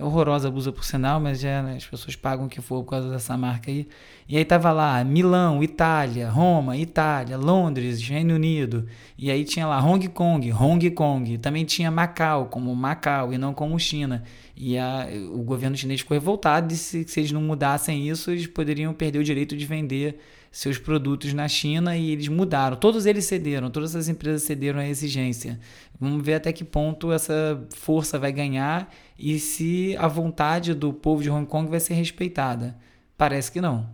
Horrorosa 0.00 0.48
a 0.48 0.50
blusa 0.50 0.72
por 0.72 0.84
sinal, 0.84 1.20
mas 1.20 1.42
né, 1.42 1.74
as 1.76 1.86
pessoas 1.86 2.16
pagam 2.16 2.46
o 2.46 2.48
que 2.48 2.60
for 2.60 2.82
por 2.82 2.90
causa 2.90 3.08
dessa 3.10 3.36
marca 3.36 3.70
aí. 3.70 3.86
E 4.28 4.36
aí 4.36 4.44
tava 4.44 4.72
lá 4.72 5.04
Milão, 5.04 5.62
Itália, 5.62 6.28
Roma, 6.28 6.76
Itália, 6.76 7.36
Londres, 7.36 8.02
Reino 8.02 8.34
Unido. 8.34 8.86
E 9.16 9.30
aí 9.30 9.44
tinha 9.44 9.66
lá 9.66 9.80
Hong 9.84 10.08
Kong, 10.08 10.52
Hong 10.52 10.90
Kong. 10.90 11.38
Também 11.38 11.64
tinha 11.64 11.90
Macau, 11.90 12.46
como 12.46 12.74
Macau 12.74 13.32
e 13.32 13.38
não 13.38 13.54
como 13.54 13.78
China. 13.78 14.24
E 14.56 14.76
a, 14.76 15.06
o 15.32 15.42
governo 15.42 15.76
chinês 15.76 16.00
ficou 16.00 16.16
revoltado 16.16 16.72
e 16.72 16.76
se, 16.76 17.04
se 17.04 17.20
eles 17.20 17.32
não 17.32 17.42
mudassem 17.42 18.08
isso, 18.08 18.30
eles 18.30 18.46
poderiam 18.46 18.92
perder 18.92 19.18
o 19.18 19.24
direito 19.24 19.56
de 19.56 19.64
vender 19.64 20.18
seus 20.54 20.78
produtos 20.78 21.34
na 21.34 21.48
China 21.48 21.96
e 21.96 22.10
eles 22.10 22.28
mudaram. 22.28 22.76
Todos 22.76 23.06
eles 23.06 23.24
cederam, 23.24 23.70
todas 23.70 23.96
as 23.96 24.06
empresas 24.06 24.44
cederam 24.44 24.78
à 24.78 24.86
exigência. 24.86 25.58
Vamos 25.98 26.24
ver 26.24 26.34
até 26.34 26.52
que 26.52 26.62
ponto 26.62 27.10
essa 27.10 27.60
força 27.74 28.20
vai 28.20 28.30
ganhar 28.30 28.88
e 29.18 29.40
se 29.40 29.96
a 29.98 30.06
vontade 30.06 30.72
do 30.72 30.92
povo 30.92 31.24
de 31.24 31.28
Hong 31.28 31.44
Kong 31.44 31.68
vai 31.68 31.80
ser 31.80 31.94
respeitada. 31.94 32.76
Parece 33.18 33.50
que 33.50 33.60
não. 33.60 33.90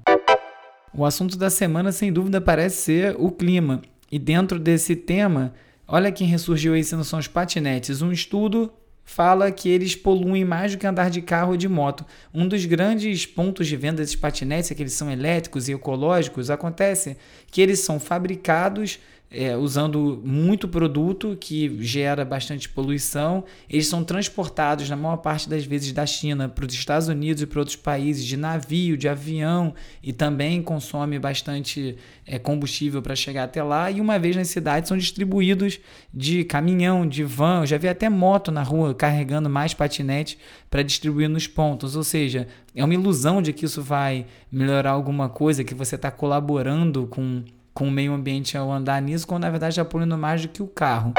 O 0.93 1.07
assunto 1.07 1.39
da 1.39 1.49
semana, 1.49 1.93
sem 1.93 2.13
dúvida, 2.13 2.43
parece 2.43 2.83
ser 2.83 3.17
o 3.19 3.31
clima. 3.31 3.81
E 4.13 4.19
dentro 4.19 4.59
desse 4.59 4.95
tema, 4.95 5.55
olha 5.89 6.13
quem 6.13 6.27
ressurgiu 6.27 6.75
aí 6.75 6.85
se 6.85 6.95
não 6.95 7.05
são 7.05 7.19
os 7.19 7.27
patinetes. 7.27 8.03
Um 8.03 8.13
estudo 8.13 8.71
fala 9.11 9.51
que 9.51 9.69
eles 9.69 9.97
poluem 9.97 10.45
mais 10.45 10.71
do 10.71 10.79
que 10.79 10.87
andar 10.87 11.11
de 11.11 11.21
carro 11.21 11.51
ou 11.51 11.57
de 11.57 11.69
moto. 11.69 12.07
Um 12.33 12.47
dos 12.47 12.65
grandes 12.65 13.27
pontos 13.27 13.67
de 13.67 13.77
venda 13.77 13.97
desses 13.97 14.15
patinetes 14.15 14.71
é 14.71 14.75
que 14.75 14.85
eles 14.85 14.93
são 14.93 15.11
elétricos 15.11 15.69
e 15.69 15.73
ecológicos. 15.73 16.49
Acontece 16.49 17.17
que 17.51 17.61
eles 17.61 17.81
são 17.81 17.99
fabricados 17.99 19.01
é, 19.31 19.57
usando 19.57 20.21
muito 20.25 20.67
produto 20.67 21.37
que 21.39 21.79
gera 21.81 22.25
bastante 22.25 22.69
poluição. 22.69 23.45
Eles 23.69 23.87
são 23.87 24.03
transportados, 24.03 24.91
na 24.91 24.97
maior 24.97 25.19
parte 25.19 25.49
das 25.49 25.65
vezes, 25.65 25.93
da 25.93 26.05
China 26.05 26.49
para 26.49 26.67
os 26.67 26.75
Estados 26.75 27.07
Unidos 27.07 27.41
e 27.41 27.47
para 27.47 27.61
outros 27.61 27.77
países 27.77 28.25
de 28.25 28.37
navio, 28.37 28.97
de 28.97 29.09
avião 29.09 29.73
e 30.03 30.13
também 30.13 30.61
consome 30.61 31.17
bastante 31.19 31.97
é, 32.27 32.39
combustível 32.41 33.01
para 33.01 33.15
chegar 33.15 33.45
até 33.45 33.63
lá. 33.63 33.89
E 33.89 34.01
uma 34.01 34.19
vez 34.19 34.35
nas 34.35 34.49
cidades 34.49 34.89
são 34.89 34.99
distribuídos 34.99 35.79
de 36.13 36.43
caminhão, 36.43 37.07
de 37.07 37.23
van. 37.23 37.61
Eu 37.61 37.67
já 37.67 37.79
vi 37.79 37.87
até 37.87 38.09
moto 38.09 38.51
na 38.51 38.65
rua 38.65 38.93
carregando 38.95 39.49
mais 39.49 39.73
patinete 39.73 40.39
para 40.69 40.83
distribuir 40.83 41.29
nos 41.29 41.47
pontos. 41.47 41.95
Ou 41.95 42.03
seja, 42.03 42.49
é 42.75 42.85
uma 42.85 42.95
ilusão 42.95 43.41
de 43.41 43.53
que 43.53 43.65
isso 43.65 43.81
vai 43.81 44.27
melhorar 44.51 44.91
alguma 44.91 45.29
coisa, 45.29 45.63
que 45.63 45.75
você 45.75 45.95
está 45.95 46.11
colaborando 46.11 47.07
com 47.07 47.45
com 47.81 47.89
o 47.89 47.91
meio 47.91 48.13
ambiente 48.13 48.59
ao 48.59 48.71
andar 48.71 49.01
nisso, 49.01 49.27
quando 49.27 49.45
na 49.45 49.49
verdade 49.49 49.73
está 49.73 49.83
poluindo 49.87 50.19
mais 50.19 50.43
do 50.43 50.49
que 50.49 50.63
o 50.63 50.67
carro. 50.67 51.15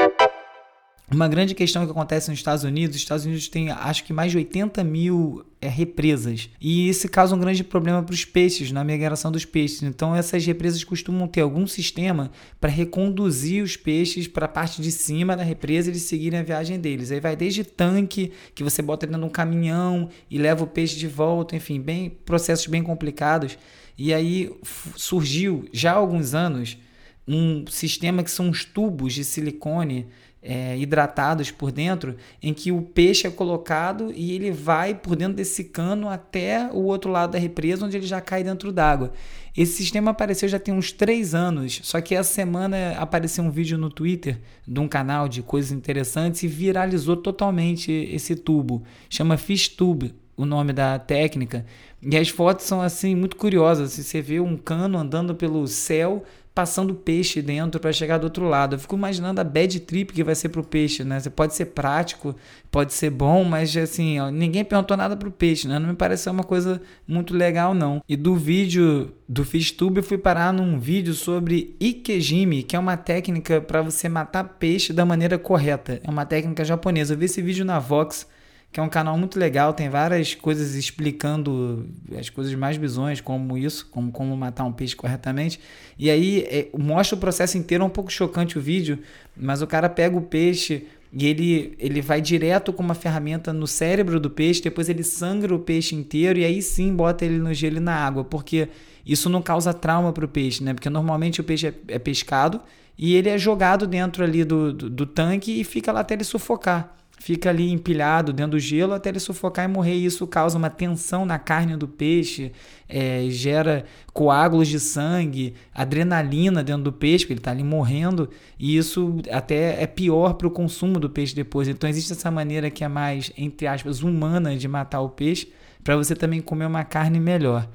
Uma 1.12 1.26
grande 1.26 1.56
questão 1.56 1.84
que 1.84 1.90
acontece 1.90 2.30
nos 2.30 2.38
Estados 2.38 2.62
Unidos, 2.62 2.94
os 2.94 3.02
Estados 3.02 3.24
Unidos 3.24 3.48
têm 3.48 3.68
acho 3.72 4.04
que 4.04 4.12
mais 4.12 4.30
de 4.30 4.38
80 4.38 4.84
mil 4.84 5.44
é, 5.60 5.66
represas. 5.66 6.48
E 6.60 6.88
isso 6.88 7.08
causa 7.08 7.34
um 7.34 7.38
grande 7.40 7.64
problema 7.64 8.00
para 8.00 8.12
os 8.14 8.24
peixes, 8.24 8.70
na 8.70 8.84
migração 8.84 9.32
dos 9.32 9.44
peixes. 9.44 9.82
Então 9.82 10.14
essas 10.14 10.46
represas 10.46 10.84
costumam 10.84 11.26
ter 11.26 11.40
algum 11.40 11.66
sistema 11.66 12.30
para 12.60 12.70
reconduzir 12.70 13.64
os 13.64 13.76
peixes 13.76 14.28
para 14.28 14.46
a 14.46 14.48
parte 14.48 14.80
de 14.80 14.92
cima 14.92 15.36
da 15.36 15.42
represa 15.42 15.88
e 15.88 15.90
eles 15.90 16.02
seguirem 16.02 16.38
a 16.38 16.44
viagem 16.44 16.78
deles. 16.78 17.10
Aí 17.10 17.18
vai 17.18 17.34
desde 17.34 17.64
tanque, 17.64 18.30
que 18.54 18.62
você 18.62 18.80
bota 18.80 19.04
dentro 19.04 19.20
de 19.20 19.26
um 19.26 19.30
caminhão 19.30 20.08
e 20.30 20.38
leva 20.38 20.62
o 20.62 20.68
peixe 20.68 20.96
de 20.96 21.08
volta, 21.08 21.56
enfim, 21.56 21.80
bem 21.80 22.08
processos 22.24 22.68
bem 22.68 22.84
complicados. 22.84 23.58
E 23.96 24.12
aí 24.12 24.50
surgiu 24.96 25.68
já 25.72 25.92
há 25.92 25.96
alguns 25.96 26.34
anos 26.34 26.78
um 27.26 27.64
sistema 27.68 28.22
que 28.22 28.30
são 28.30 28.50
os 28.50 28.64
tubos 28.64 29.14
de 29.14 29.24
silicone 29.24 30.08
é, 30.42 30.76
hidratados 30.76 31.52
por 31.52 31.70
dentro, 31.70 32.16
em 32.42 32.52
que 32.52 32.72
o 32.72 32.82
peixe 32.82 33.28
é 33.28 33.30
colocado 33.30 34.12
e 34.12 34.32
ele 34.32 34.50
vai 34.50 34.92
por 34.92 35.14
dentro 35.14 35.34
desse 35.34 35.64
cano 35.64 36.08
até 36.08 36.68
o 36.72 36.82
outro 36.82 37.10
lado 37.12 37.32
da 37.32 37.38
represa, 37.38 37.86
onde 37.86 37.96
ele 37.96 38.06
já 38.06 38.20
cai 38.20 38.42
dentro 38.42 38.72
d'água. 38.72 39.12
Esse 39.56 39.74
sistema 39.74 40.10
apareceu 40.10 40.48
já 40.48 40.58
tem 40.58 40.74
uns 40.74 40.90
três 40.90 41.34
anos, 41.34 41.80
só 41.84 42.00
que 42.00 42.14
essa 42.14 42.32
semana 42.32 42.96
apareceu 42.98 43.44
um 43.44 43.50
vídeo 43.50 43.78
no 43.78 43.88
Twitter 43.88 44.40
de 44.66 44.80
um 44.80 44.88
canal 44.88 45.28
de 45.28 45.42
coisas 45.42 45.70
interessantes 45.70 46.42
e 46.42 46.48
viralizou 46.48 47.16
totalmente 47.16 47.92
esse 47.92 48.34
tubo. 48.34 48.82
Chama 49.08 49.36
Fish 49.36 49.68
Tube 49.68 50.12
o 50.36 50.44
nome 50.44 50.72
da 50.72 50.98
técnica. 50.98 51.64
E 52.00 52.16
as 52.16 52.28
fotos 52.28 52.66
são 52.66 52.80
assim 52.80 53.14
muito 53.14 53.36
curiosas. 53.36 53.92
Você 53.92 54.20
vê 54.20 54.40
um 54.40 54.56
cano 54.56 54.98
andando 54.98 55.34
pelo 55.34 55.66
céu, 55.68 56.24
passando 56.54 56.94
peixe 56.94 57.40
dentro 57.40 57.80
para 57.80 57.92
chegar 57.92 58.18
do 58.18 58.24
outro 58.24 58.46
lado. 58.46 58.74
Eu 58.74 58.78
fico 58.78 58.96
imaginando 58.96 59.40
a 59.40 59.44
bad 59.44 59.80
trip 59.80 60.12
que 60.12 60.24
vai 60.24 60.34
ser 60.34 60.48
pro 60.50 60.64
peixe, 60.64 61.04
né? 61.04 61.20
Você 61.20 61.30
pode 61.30 61.54
ser 61.54 61.66
prático, 61.66 62.34
pode 62.70 62.92
ser 62.92 63.10
bom, 63.10 63.44
mas 63.44 63.74
assim, 63.76 64.18
ó, 64.18 64.30
ninguém 64.30 64.64
perguntou 64.64 64.96
nada 64.96 65.16
pro 65.16 65.30
peixe, 65.30 65.68
né? 65.68 65.78
Não 65.78 65.88
me 65.88 65.94
pareceu 65.94 66.32
uma 66.32 66.44
coisa 66.44 66.82
muito 67.06 67.34
legal 67.34 67.72
não. 67.72 68.02
E 68.08 68.16
do 68.16 68.34
vídeo 68.34 69.12
do 69.28 69.44
FishTube 69.44 69.98
eu 69.98 70.02
fui 70.02 70.18
parar 70.18 70.52
num 70.52 70.78
vídeo 70.78 71.14
sobre 71.14 71.76
ikejime, 71.80 72.62
que 72.62 72.76
é 72.76 72.78
uma 72.78 72.96
técnica 72.96 73.60
para 73.60 73.80
você 73.80 74.08
matar 74.08 74.44
peixe 74.44 74.92
da 74.92 75.06
maneira 75.06 75.38
correta. 75.38 76.00
É 76.04 76.10
uma 76.10 76.26
técnica 76.26 76.64
japonesa. 76.64 77.14
Eu 77.14 77.18
vi 77.18 77.26
esse 77.26 77.40
vídeo 77.40 77.64
na 77.64 77.78
Vox 77.78 78.26
que 78.72 78.80
é 78.80 78.82
um 78.82 78.88
canal 78.88 79.18
muito 79.18 79.38
legal, 79.38 79.74
tem 79.74 79.90
várias 79.90 80.34
coisas 80.34 80.74
explicando 80.74 81.86
as 82.18 82.30
coisas 82.30 82.54
mais 82.54 82.78
bizonhas, 82.78 83.20
como 83.20 83.58
isso, 83.58 83.86
como 83.90 84.10
como 84.10 84.34
matar 84.34 84.64
um 84.64 84.72
peixe 84.72 84.96
corretamente. 84.96 85.60
E 85.98 86.10
aí 86.10 86.40
é, 86.48 86.68
mostra 86.76 87.14
o 87.14 87.20
processo 87.20 87.58
inteiro, 87.58 87.84
é 87.84 87.86
um 87.86 87.90
pouco 87.90 88.10
chocante 88.10 88.56
o 88.56 88.62
vídeo, 88.62 88.98
mas 89.36 89.60
o 89.60 89.66
cara 89.66 89.90
pega 89.90 90.16
o 90.16 90.22
peixe 90.22 90.86
e 91.12 91.26
ele, 91.26 91.76
ele 91.78 92.00
vai 92.00 92.22
direto 92.22 92.72
com 92.72 92.82
uma 92.82 92.94
ferramenta 92.94 93.52
no 93.52 93.66
cérebro 93.66 94.18
do 94.18 94.30
peixe, 94.30 94.62
depois 94.62 94.88
ele 94.88 95.02
sangra 95.02 95.54
o 95.54 95.58
peixe 95.58 95.94
inteiro 95.94 96.38
e 96.38 96.44
aí 96.46 96.62
sim 96.62 96.96
bota 96.96 97.26
ele 97.26 97.36
no 97.36 97.52
gelo 97.52 97.76
e 97.76 97.80
na 97.80 97.94
água, 97.94 98.24
porque 98.24 98.70
isso 99.04 99.28
não 99.28 99.42
causa 99.42 99.74
trauma 99.74 100.14
para 100.14 100.24
o 100.24 100.28
peixe, 100.28 100.64
né? 100.64 100.72
Porque 100.72 100.88
normalmente 100.88 101.42
o 101.42 101.44
peixe 101.44 101.66
é, 101.66 101.74
é 101.88 101.98
pescado 101.98 102.58
e 102.96 103.16
ele 103.16 103.28
é 103.28 103.36
jogado 103.36 103.86
dentro 103.86 104.24
ali 104.24 104.44
do, 104.44 104.72
do, 104.72 104.88
do 104.88 105.04
tanque 105.04 105.60
e 105.60 105.62
fica 105.62 105.92
lá 105.92 106.00
até 106.00 106.14
ele 106.14 106.24
sufocar 106.24 107.01
fica 107.22 107.50
ali 107.50 107.70
empilhado 107.70 108.32
dentro 108.32 108.52
do 108.52 108.58
gelo 108.58 108.94
até 108.94 109.08
ele 109.08 109.20
sufocar 109.20 109.64
e 109.64 109.68
morrer. 109.68 109.94
Isso 109.94 110.26
causa 110.26 110.58
uma 110.58 110.68
tensão 110.68 111.24
na 111.24 111.38
carne 111.38 111.76
do 111.76 111.86
peixe, 111.86 112.50
é, 112.88 113.26
gera 113.28 113.84
coágulos 114.12 114.66
de 114.66 114.80
sangue, 114.80 115.54
adrenalina 115.72 116.64
dentro 116.64 116.82
do 116.82 116.92
peixe, 116.92 117.24
porque 117.24 117.34
ele 117.34 117.40
está 117.40 117.52
ali 117.52 117.62
morrendo, 117.62 118.28
e 118.58 118.76
isso 118.76 119.18
até 119.30 119.80
é 119.80 119.86
pior 119.86 120.34
para 120.34 120.48
o 120.48 120.50
consumo 120.50 120.98
do 120.98 121.08
peixe 121.08 121.32
depois. 121.32 121.68
Então 121.68 121.88
existe 121.88 122.12
essa 122.12 122.28
maneira 122.28 122.68
que 122.70 122.82
é 122.82 122.88
mais, 122.88 123.32
entre 123.38 123.68
aspas, 123.68 124.02
humana 124.02 124.56
de 124.56 124.66
matar 124.66 125.00
o 125.00 125.08
peixe, 125.08 125.52
para 125.84 125.96
você 125.96 126.16
também 126.16 126.40
comer 126.40 126.66
uma 126.66 126.82
carne 126.82 127.20
melhor. 127.20 127.68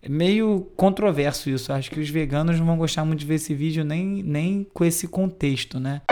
É 0.00 0.08
meio 0.08 0.68
controverso 0.76 1.50
isso. 1.50 1.72
Acho 1.72 1.90
que 1.90 1.98
os 1.98 2.08
veganos 2.08 2.56
não 2.56 2.66
vão 2.66 2.76
gostar 2.76 3.04
muito 3.04 3.20
de 3.20 3.26
ver 3.26 3.34
esse 3.34 3.52
vídeo 3.52 3.84
nem, 3.84 4.22
nem 4.22 4.64
com 4.72 4.84
esse 4.84 5.08
contexto, 5.08 5.80
né? 5.80 6.02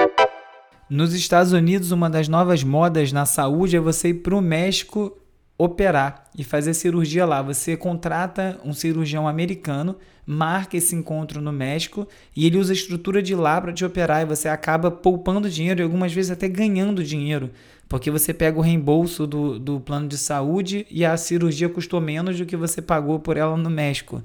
Nos 0.91 1.15
Estados 1.15 1.53
Unidos, 1.53 1.93
uma 1.93 2.11
das 2.11 2.27
novas 2.27 2.65
modas 2.65 3.13
na 3.13 3.25
saúde 3.25 3.77
é 3.77 3.81
você 3.81 4.09
ir 4.09 4.15
para 4.15 4.35
o 4.35 4.41
México 4.41 5.17
operar 5.57 6.29
e 6.37 6.43
fazer 6.43 6.75
cirurgia 6.75 7.25
lá. 7.25 7.41
Você 7.43 7.77
contrata 7.77 8.59
um 8.65 8.73
cirurgião 8.73 9.29
americano, 9.29 9.95
marca 10.27 10.77
esse 10.77 10.97
encontro 10.97 11.41
no 11.41 11.53
México 11.53 12.09
e 12.35 12.45
ele 12.45 12.59
usa 12.59 12.73
a 12.73 12.75
estrutura 12.75 13.23
de 13.23 13.37
lá 13.37 13.61
para 13.61 13.73
te 13.73 13.85
operar 13.85 14.23
e 14.23 14.27
você 14.27 14.49
acaba 14.49 14.91
poupando 14.91 15.49
dinheiro 15.49 15.81
e 15.81 15.85
algumas 15.85 16.13
vezes 16.13 16.33
até 16.33 16.49
ganhando 16.49 17.05
dinheiro, 17.05 17.51
porque 17.89 18.11
você 18.11 18.35
pega 18.35 18.59
o 18.59 18.63
reembolso 18.63 19.29
do, 19.29 19.61
do 19.61 19.79
plano 19.79 20.09
de 20.09 20.19
saúde 20.19 20.89
e 20.91 21.05
a 21.05 21.17
cirurgia 21.17 21.69
custou 21.69 22.01
menos 22.01 22.37
do 22.37 22.45
que 22.45 22.57
você 22.57 22.83
pagou 22.83 23.21
por 23.21 23.37
ela 23.37 23.57
no 23.57 23.71
México. 23.71 24.25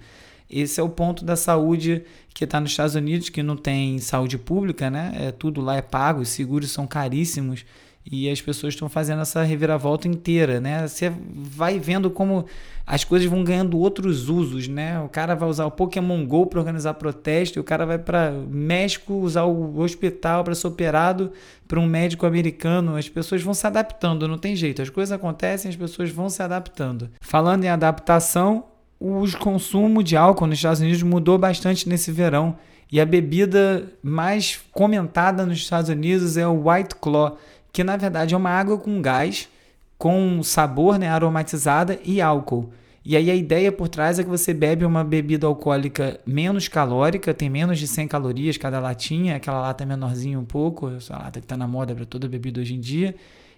Esse 0.58 0.80
é 0.80 0.84
o 0.84 0.88
ponto 0.88 1.26
da 1.26 1.36
saúde 1.36 2.04
que 2.34 2.46
está 2.46 2.62
nos 2.62 2.72
Estados 2.72 2.96
Unidos, 2.96 3.28
que 3.28 3.44
não 3.44 3.58
tem 3.58 4.00
saúde 4.00 4.38
pública, 4.38 4.90
né? 4.90 5.12
É, 5.16 5.32
tudo 5.32 5.60
lá 5.60 5.76
é 5.76 5.82
pago, 5.82 6.22
os 6.22 6.30
seguros 6.30 6.72
são 6.72 6.88
caríssimos 6.88 7.66
e 8.10 8.30
as 8.30 8.40
pessoas 8.40 8.76
estão 8.76 8.88
fazendo 8.88 9.22
essa 9.22 9.42
reviravolta 9.42 10.08
inteira, 10.08 10.62
né? 10.62 10.88
Você 10.88 11.12
vai 11.34 11.80
vendo 11.80 12.10
como 12.10 12.46
as 12.86 13.04
coisas 13.04 13.28
vão 13.28 13.44
ganhando 13.44 13.78
outros 13.80 14.30
usos, 14.30 14.68
né? 14.68 15.00
O 15.02 15.10
cara 15.10 15.36
vai 15.36 15.50
usar 15.50 15.66
o 15.66 15.72
Pokémon 15.72 16.26
Go 16.26 16.46
para 16.46 16.60
organizar 16.60 16.94
protesto, 16.94 17.58
e 17.58 17.60
o 17.60 17.64
cara 17.64 17.86
vai 17.86 17.98
para 17.98 18.32
México 18.48 19.16
usar 19.16 19.44
o 19.44 19.80
hospital 19.80 20.44
para 20.44 20.54
ser 20.54 20.68
operado 20.68 21.32
por 21.68 21.80
um 21.80 21.86
médico 21.88 22.26
americano. 22.26 22.96
As 22.96 23.10
pessoas 23.10 23.42
vão 23.42 23.56
se 23.56 23.66
adaptando, 23.66 24.28
não 24.28 24.38
tem 24.38 24.56
jeito. 24.56 24.82
As 24.82 24.90
coisas 24.90 25.12
acontecem, 25.12 25.70
as 25.70 25.76
pessoas 25.76 26.12
vão 26.12 26.30
se 26.30 26.44
adaptando. 26.44 27.10
Falando 27.20 27.64
em 27.64 27.70
adaptação, 27.70 28.66
o 29.00 29.26
consumo 29.38 30.04
de 30.04 30.16
álcool 30.16 30.48
nos 30.48 30.58
Estados 30.58 30.80
Unidos 30.80 31.04
mudou 31.04 31.38
bastante 31.38 31.88
nesse 31.88 32.12
verão. 32.12 32.56
E 32.92 33.02
a 33.02 33.06
bebida 33.06 33.92
mais 34.02 34.60
comentada 34.72 35.46
nos 35.46 35.58
Estados 35.58 35.90
Unidos 35.90 36.38
é 36.38 36.48
o 36.48 36.70
White 36.70 36.96
Claw, 36.96 37.38
que 37.74 37.84
na 37.84 37.98
verdade 37.98 38.34
é 38.34 38.38
uma 38.38 38.52
água 38.52 38.78
com 38.78 39.02
gás, 39.02 39.50
com 39.98 40.42
sabor 40.44 40.98
né, 40.98 41.10
aromatizada 41.10 42.00
e 42.04 42.22
álcool. 42.22 42.72
E 43.04 43.16
aí 43.16 43.30
a 43.30 43.36
ideia 43.36 43.72
por 43.72 43.88
trás 43.88 44.18
é 44.18 44.24
que 44.24 44.30
você 44.30 44.52
bebe 44.52 44.84
uma 44.84 45.04
bebida 45.04 45.46
alcoólica 45.46 46.20
menos 46.26 46.68
calórica, 46.68 47.36
tem 47.36 47.50
menos 47.50 47.78
de 47.78 47.88
100 47.88 48.08
calorias 48.08 48.58
cada 48.58 48.80
latinha, 48.80 49.36
aquela 49.36 49.62
lata 49.62 49.86
menorzinha 49.86 50.40
um 50.40 50.46
pouco, 50.46 50.90
essa 50.90 51.16
lata 51.16 51.40
que 51.40 51.46
está 51.46 51.56
na 51.56 51.68
moda 51.68 51.94
para 51.94 52.06
toda 52.06 52.28
bebida 52.28 52.62
hoje 52.62 52.74
em 52.74 52.80
dia, 52.80 53.16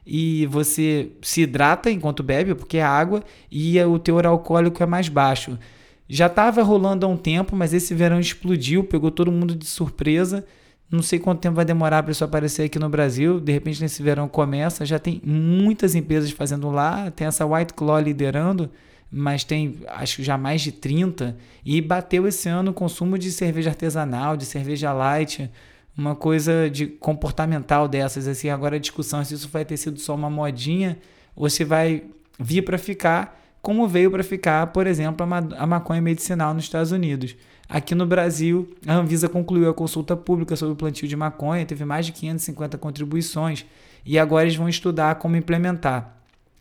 e 0.08 0.46
você 0.46 1.12
se 1.22 1.42
hidrata 1.42 1.92
enquanto 1.92 2.24
bebe, 2.24 2.56
porque 2.56 2.78
é 2.78 2.84
água, 2.84 3.22
e 3.52 3.78
o 3.84 4.00
teor 4.00 4.26
alcoólico 4.26 4.82
é 4.82 4.86
mais 4.86 5.10
baixo. 5.10 5.60
Já 6.08 6.28
estava 6.28 6.64
rolando 6.64 7.06
há 7.06 7.10
um 7.10 7.18
tempo, 7.18 7.54
mas 7.54 7.74
esse 7.74 7.94
verão 7.94 8.18
explodiu, 8.18 8.86
pegou 8.86 9.12
todo 9.12 9.30
mundo 9.30 9.54
de 9.54 9.66
surpresa. 9.66 10.46
Não 10.90 11.02
sei 11.02 11.20
quanto 11.20 11.42
tempo 11.42 11.58
vai 11.58 11.66
demorar 11.66 12.02
para 12.02 12.14
isso 12.14 12.24
aparecer 12.24 12.64
aqui 12.64 12.80
no 12.80 12.88
Brasil. 12.88 13.42
De 13.42 13.52
repente, 13.52 13.82
nesse 13.82 14.02
verão 14.02 14.30
começa. 14.30 14.86
Já 14.86 14.98
tem 14.98 15.22
muitas 15.26 15.96
empresas 15.96 16.32
fazendo 16.32 16.70
lá. 16.70 17.12
Tem 17.12 17.28
essa 17.28 17.46
White 17.46 17.74
Claw 17.74 18.00
liderando, 18.00 18.70
mas 19.12 19.44
tem 19.44 19.76
acho 19.90 20.16
que 20.16 20.24
já 20.24 20.38
mais 20.38 20.62
de 20.62 20.72
30. 20.72 21.36
E 21.66 21.82
bateu 21.82 22.26
esse 22.26 22.48
ano 22.48 22.72
o 22.72 22.74
consumo 22.74 23.18
de 23.18 23.30
cerveja 23.30 23.72
artesanal, 23.72 24.38
de 24.38 24.46
cerveja 24.46 24.94
light 24.94 25.52
uma 25.98 26.16
coisa 26.16 26.70
de 26.70 26.86
comportamental 26.86 27.88
dessas. 27.88 28.28
Assim, 28.28 28.50
agora 28.50 28.76
a 28.76 28.80
discussão 28.80 29.20
é 29.22 29.24
se 29.24 29.34
isso 29.34 29.50
vai 29.50 29.66
ter 29.66 29.78
sido 29.78 30.00
só 30.00 30.14
uma 30.14 30.30
modinha 30.30 30.98
ou 31.36 31.50
se 31.50 31.64
vai 31.64 32.04
vir 32.40 32.62
para 32.62 32.78
ficar, 32.78 33.42
como 33.62 33.88
veio 33.88 34.12
para 34.12 34.24
ficar, 34.24 34.68
por 34.68 34.86
exemplo, 34.86 35.26
a 35.58 35.66
maconha 35.68 36.02
medicinal 36.02 36.54
nos 36.54 36.66
Estados 36.66 36.92
Unidos. 36.92 37.36
Aqui 37.68 37.94
no 37.94 38.06
Brasil, 38.06 38.70
a 38.86 38.94
Anvisa 38.94 39.28
concluiu 39.28 39.70
a 39.70 39.74
consulta 39.74 40.16
pública 40.16 40.56
sobre 40.56 40.74
o 40.74 40.76
plantio 40.76 41.08
de 41.08 41.16
maconha, 41.16 41.66
teve 41.66 41.84
mais 41.84 42.06
de 42.06 42.14
550 42.14 42.78
contribuições 42.78 43.66
e 44.06 44.18
agora 44.18 44.46
eles 44.46 44.56
vão 44.56 44.70
estudar 44.70 45.16
como 45.16 45.36
implementar. 45.36 46.16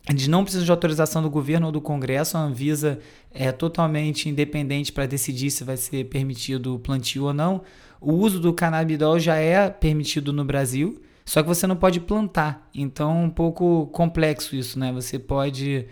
Eles 0.09 0.27
não 0.27 0.43
precisam 0.43 0.65
de 0.65 0.71
autorização 0.71 1.21
do 1.21 1.29
governo 1.29 1.67
ou 1.67 1.71
do 1.71 1.81
Congresso, 1.81 2.37
a 2.37 2.41
Anvisa 2.41 2.99
é 3.33 3.51
totalmente 3.51 4.27
independente 4.27 4.91
para 4.91 5.05
decidir 5.05 5.51
se 5.51 5.63
vai 5.63 5.77
ser 5.77 6.05
permitido 6.05 6.75
o 6.75 6.79
plantio 6.79 7.25
ou 7.25 7.33
não. 7.33 7.61
O 7.99 8.13
uso 8.13 8.39
do 8.39 8.53
canabidol 8.53 9.19
já 9.19 9.35
é 9.35 9.69
permitido 9.69 10.31
no 10.31 10.45
Brasil, 10.45 11.01
só 11.25 11.41
que 11.41 11.47
você 11.47 11.67
não 11.67 11.75
pode 11.75 11.99
plantar. 11.99 12.69
Então 12.73 13.23
um 13.23 13.29
pouco 13.29 13.87
complexo 13.87 14.55
isso, 14.55 14.79
né? 14.79 14.91
Você 14.93 15.19
pode 15.19 15.87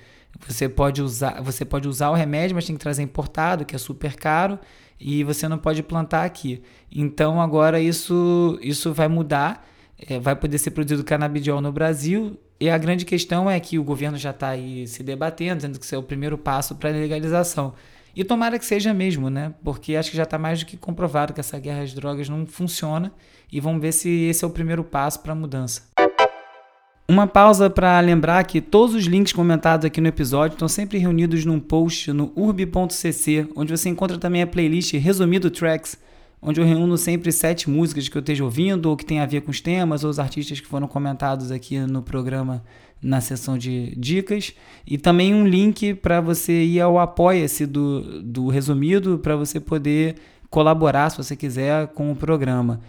você 0.48 0.68
pode 0.68 1.02
usar, 1.02 1.42
você 1.42 1.64
pode 1.64 1.88
usar 1.88 2.10
o 2.10 2.14
remédio, 2.14 2.56
mas 2.56 2.66
tem 2.66 2.76
que 2.76 2.82
trazer 2.82 3.04
importado, 3.04 3.66
que 3.66 3.76
é 3.76 3.80
super 3.80 4.16
caro, 4.16 4.60
e 5.00 5.24
você 5.24 5.48
não 5.48 5.58
pode 5.58 5.82
plantar 5.82 6.26
aqui. 6.26 6.62
Então 6.92 7.42
agora 7.42 7.80
isso 7.80 8.58
isso 8.62 8.94
vai 8.94 9.08
mudar, 9.08 9.68
é, 9.98 10.20
vai 10.20 10.36
poder 10.36 10.58
ser 10.58 10.72
produzido 10.72 11.04
canabidiol 11.04 11.62
no 11.62 11.72
Brasil. 11.72 12.38
E 12.60 12.70
a 12.70 12.78
grande 12.78 13.04
questão 13.06 13.50
é 13.50 13.60
que 13.60 13.78
o 13.78 13.84
governo 13.84 14.18
já 14.18 14.30
está 14.30 14.50
aí 14.50 14.88
se 14.88 15.04
debatendo, 15.04 15.58
dizendo 15.58 15.78
que 15.78 15.86
isso 15.86 15.96
é 15.96 15.98
o 15.98 16.04
primeiro 16.04 16.38
passo 16.38 16.76
para 16.76 16.90
a 16.90 16.94
legalização. 16.94 17.74
E 18.16 18.24
tomara 18.24 18.58
que 18.58 18.66
seja 18.66 18.94
mesmo, 18.94 19.30
né? 19.30 19.54
Porque 19.62 19.96
acho 19.96 20.10
que 20.10 20.16
já 20.16 20.24
está 20.24 20.38
mais 20.38 20.60
do 20.60 20.66
que 20.66 20.78
comprovado 20.78 21.34
que 21.34 21.40
essa 21.42 21.60
guerra 21.60 21.84
às 21.84 21.94
drogas 21.94 22.30
não 22.30 22.46
funciona 22.46 23.12
e 23.52 23.60
vamos 23.60 23.82
ver 23.82 23.92
se 23.92 24.10
esse 24.10 24.46
é 24.46 24.48
o 24.48 24.52
primeiro 24.52 24.86
passo 24.86 25.20
para 25.20 25.34
a 25.34 25.36
mudança. 25.36 25.82
Uma 27.08 27.28
pausa 27.28 27.70
para 27.70 28.00
lembrar 28.00 28.44
que 28.46 28.62
todos 28.62 28.96
os 28.96 29.04
links 29.04 29.34
comentados 29.34 29.86
aqui 29.86 30.00
no 30.00 30.08
episódio 30.08 30.56
estão 30.56 30.68
sempre 30.68 30.98
reunidos 30.98 31.46
num 31.46 31.60
post 31.60 32.12
no 32.14 32.32
urb.cc, 32.36 33.50
onde 33.56 33.78
você 33.78 33.90
encontra 33.90 34.18
também 34.18 34.42
a 34.42 34.48
playlist 34.48 34.94
Resumido 34.94 35.52
Tracks, 35.52 36.00
onde 36.42 36.60
eu 36.60 36.66
reúno 36.66 36.98
sempre 36.98 37.32
sete 37.32 37.70
músicas 37.70 38.08
que 38.08 38.18
eu 38.18 38.22
esteja 38.22 38.44
ouvindo 38.44 38.88
ou 38.88 38.98
que 38.98 39.06
tem 39.06 39.20
a 39.20 39.26
ver 39.26 39.42
com 39.42 39.52
os 39.52 39.62
temas 39.62 40.04
ou 40.04 40.10
os 40.10 40.20
artistas 40.20 40.60
que 40.60 40.68
foram 40.68 40.88
comentados 40.88 41.52
aqui 41.52 41.78
no 41.80 42.02
programa 42.02 42.64
na 43.02 43.22
seção 43.22 43.58
de 43.58 43.94
dicas 43.96 44.54
e 44.86 44.98
também 44.98 45.34
um 45.34 45.48
link 45.48 45.94
para 45.96 46.20
você 46.22 46.64
ir 46.64 46.82
ao 46.82 46.98
apoia-se 46.98 47.66
do, 47.66 48.22
do 48.24 48.48
resumido 48.48 49.20
para 49.20 49.36
você 49.36 49.60
poder 49.60 50.16
colaborar 50.50 51.10
se 51.10 51.18
você 51.18 51.36
quiser 51.36 51.88
com 51.88 52.12
o 52.12 52.16
programa. 52.16 52.82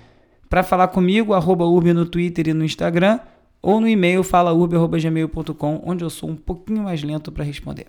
Para 0.48 0.62
falar 0.62 0.88
comigo, 0.88 1.34
arroba 1.34 1.64
Urb 1.64 1.92
no 1.92 2.06
Twitter 2.06 2.48
e 2.48 2.54
no 2.54 2.64
Instagram 2.64 3.18
ou 3.60 3.80
no 3.80 3.88
e-mail 3.88 4.22
falaurb.gmail.com, 4.22 5.82
onde 5.84 6.04
eu 6.04 6.10
sou 6.10 6.30
um 6.30 6.36
pouquinho 6.36 6.84
mais 6.84 7.02
lento 7.02 7.32
para 7.32 7.44
responder. 7.44 7.86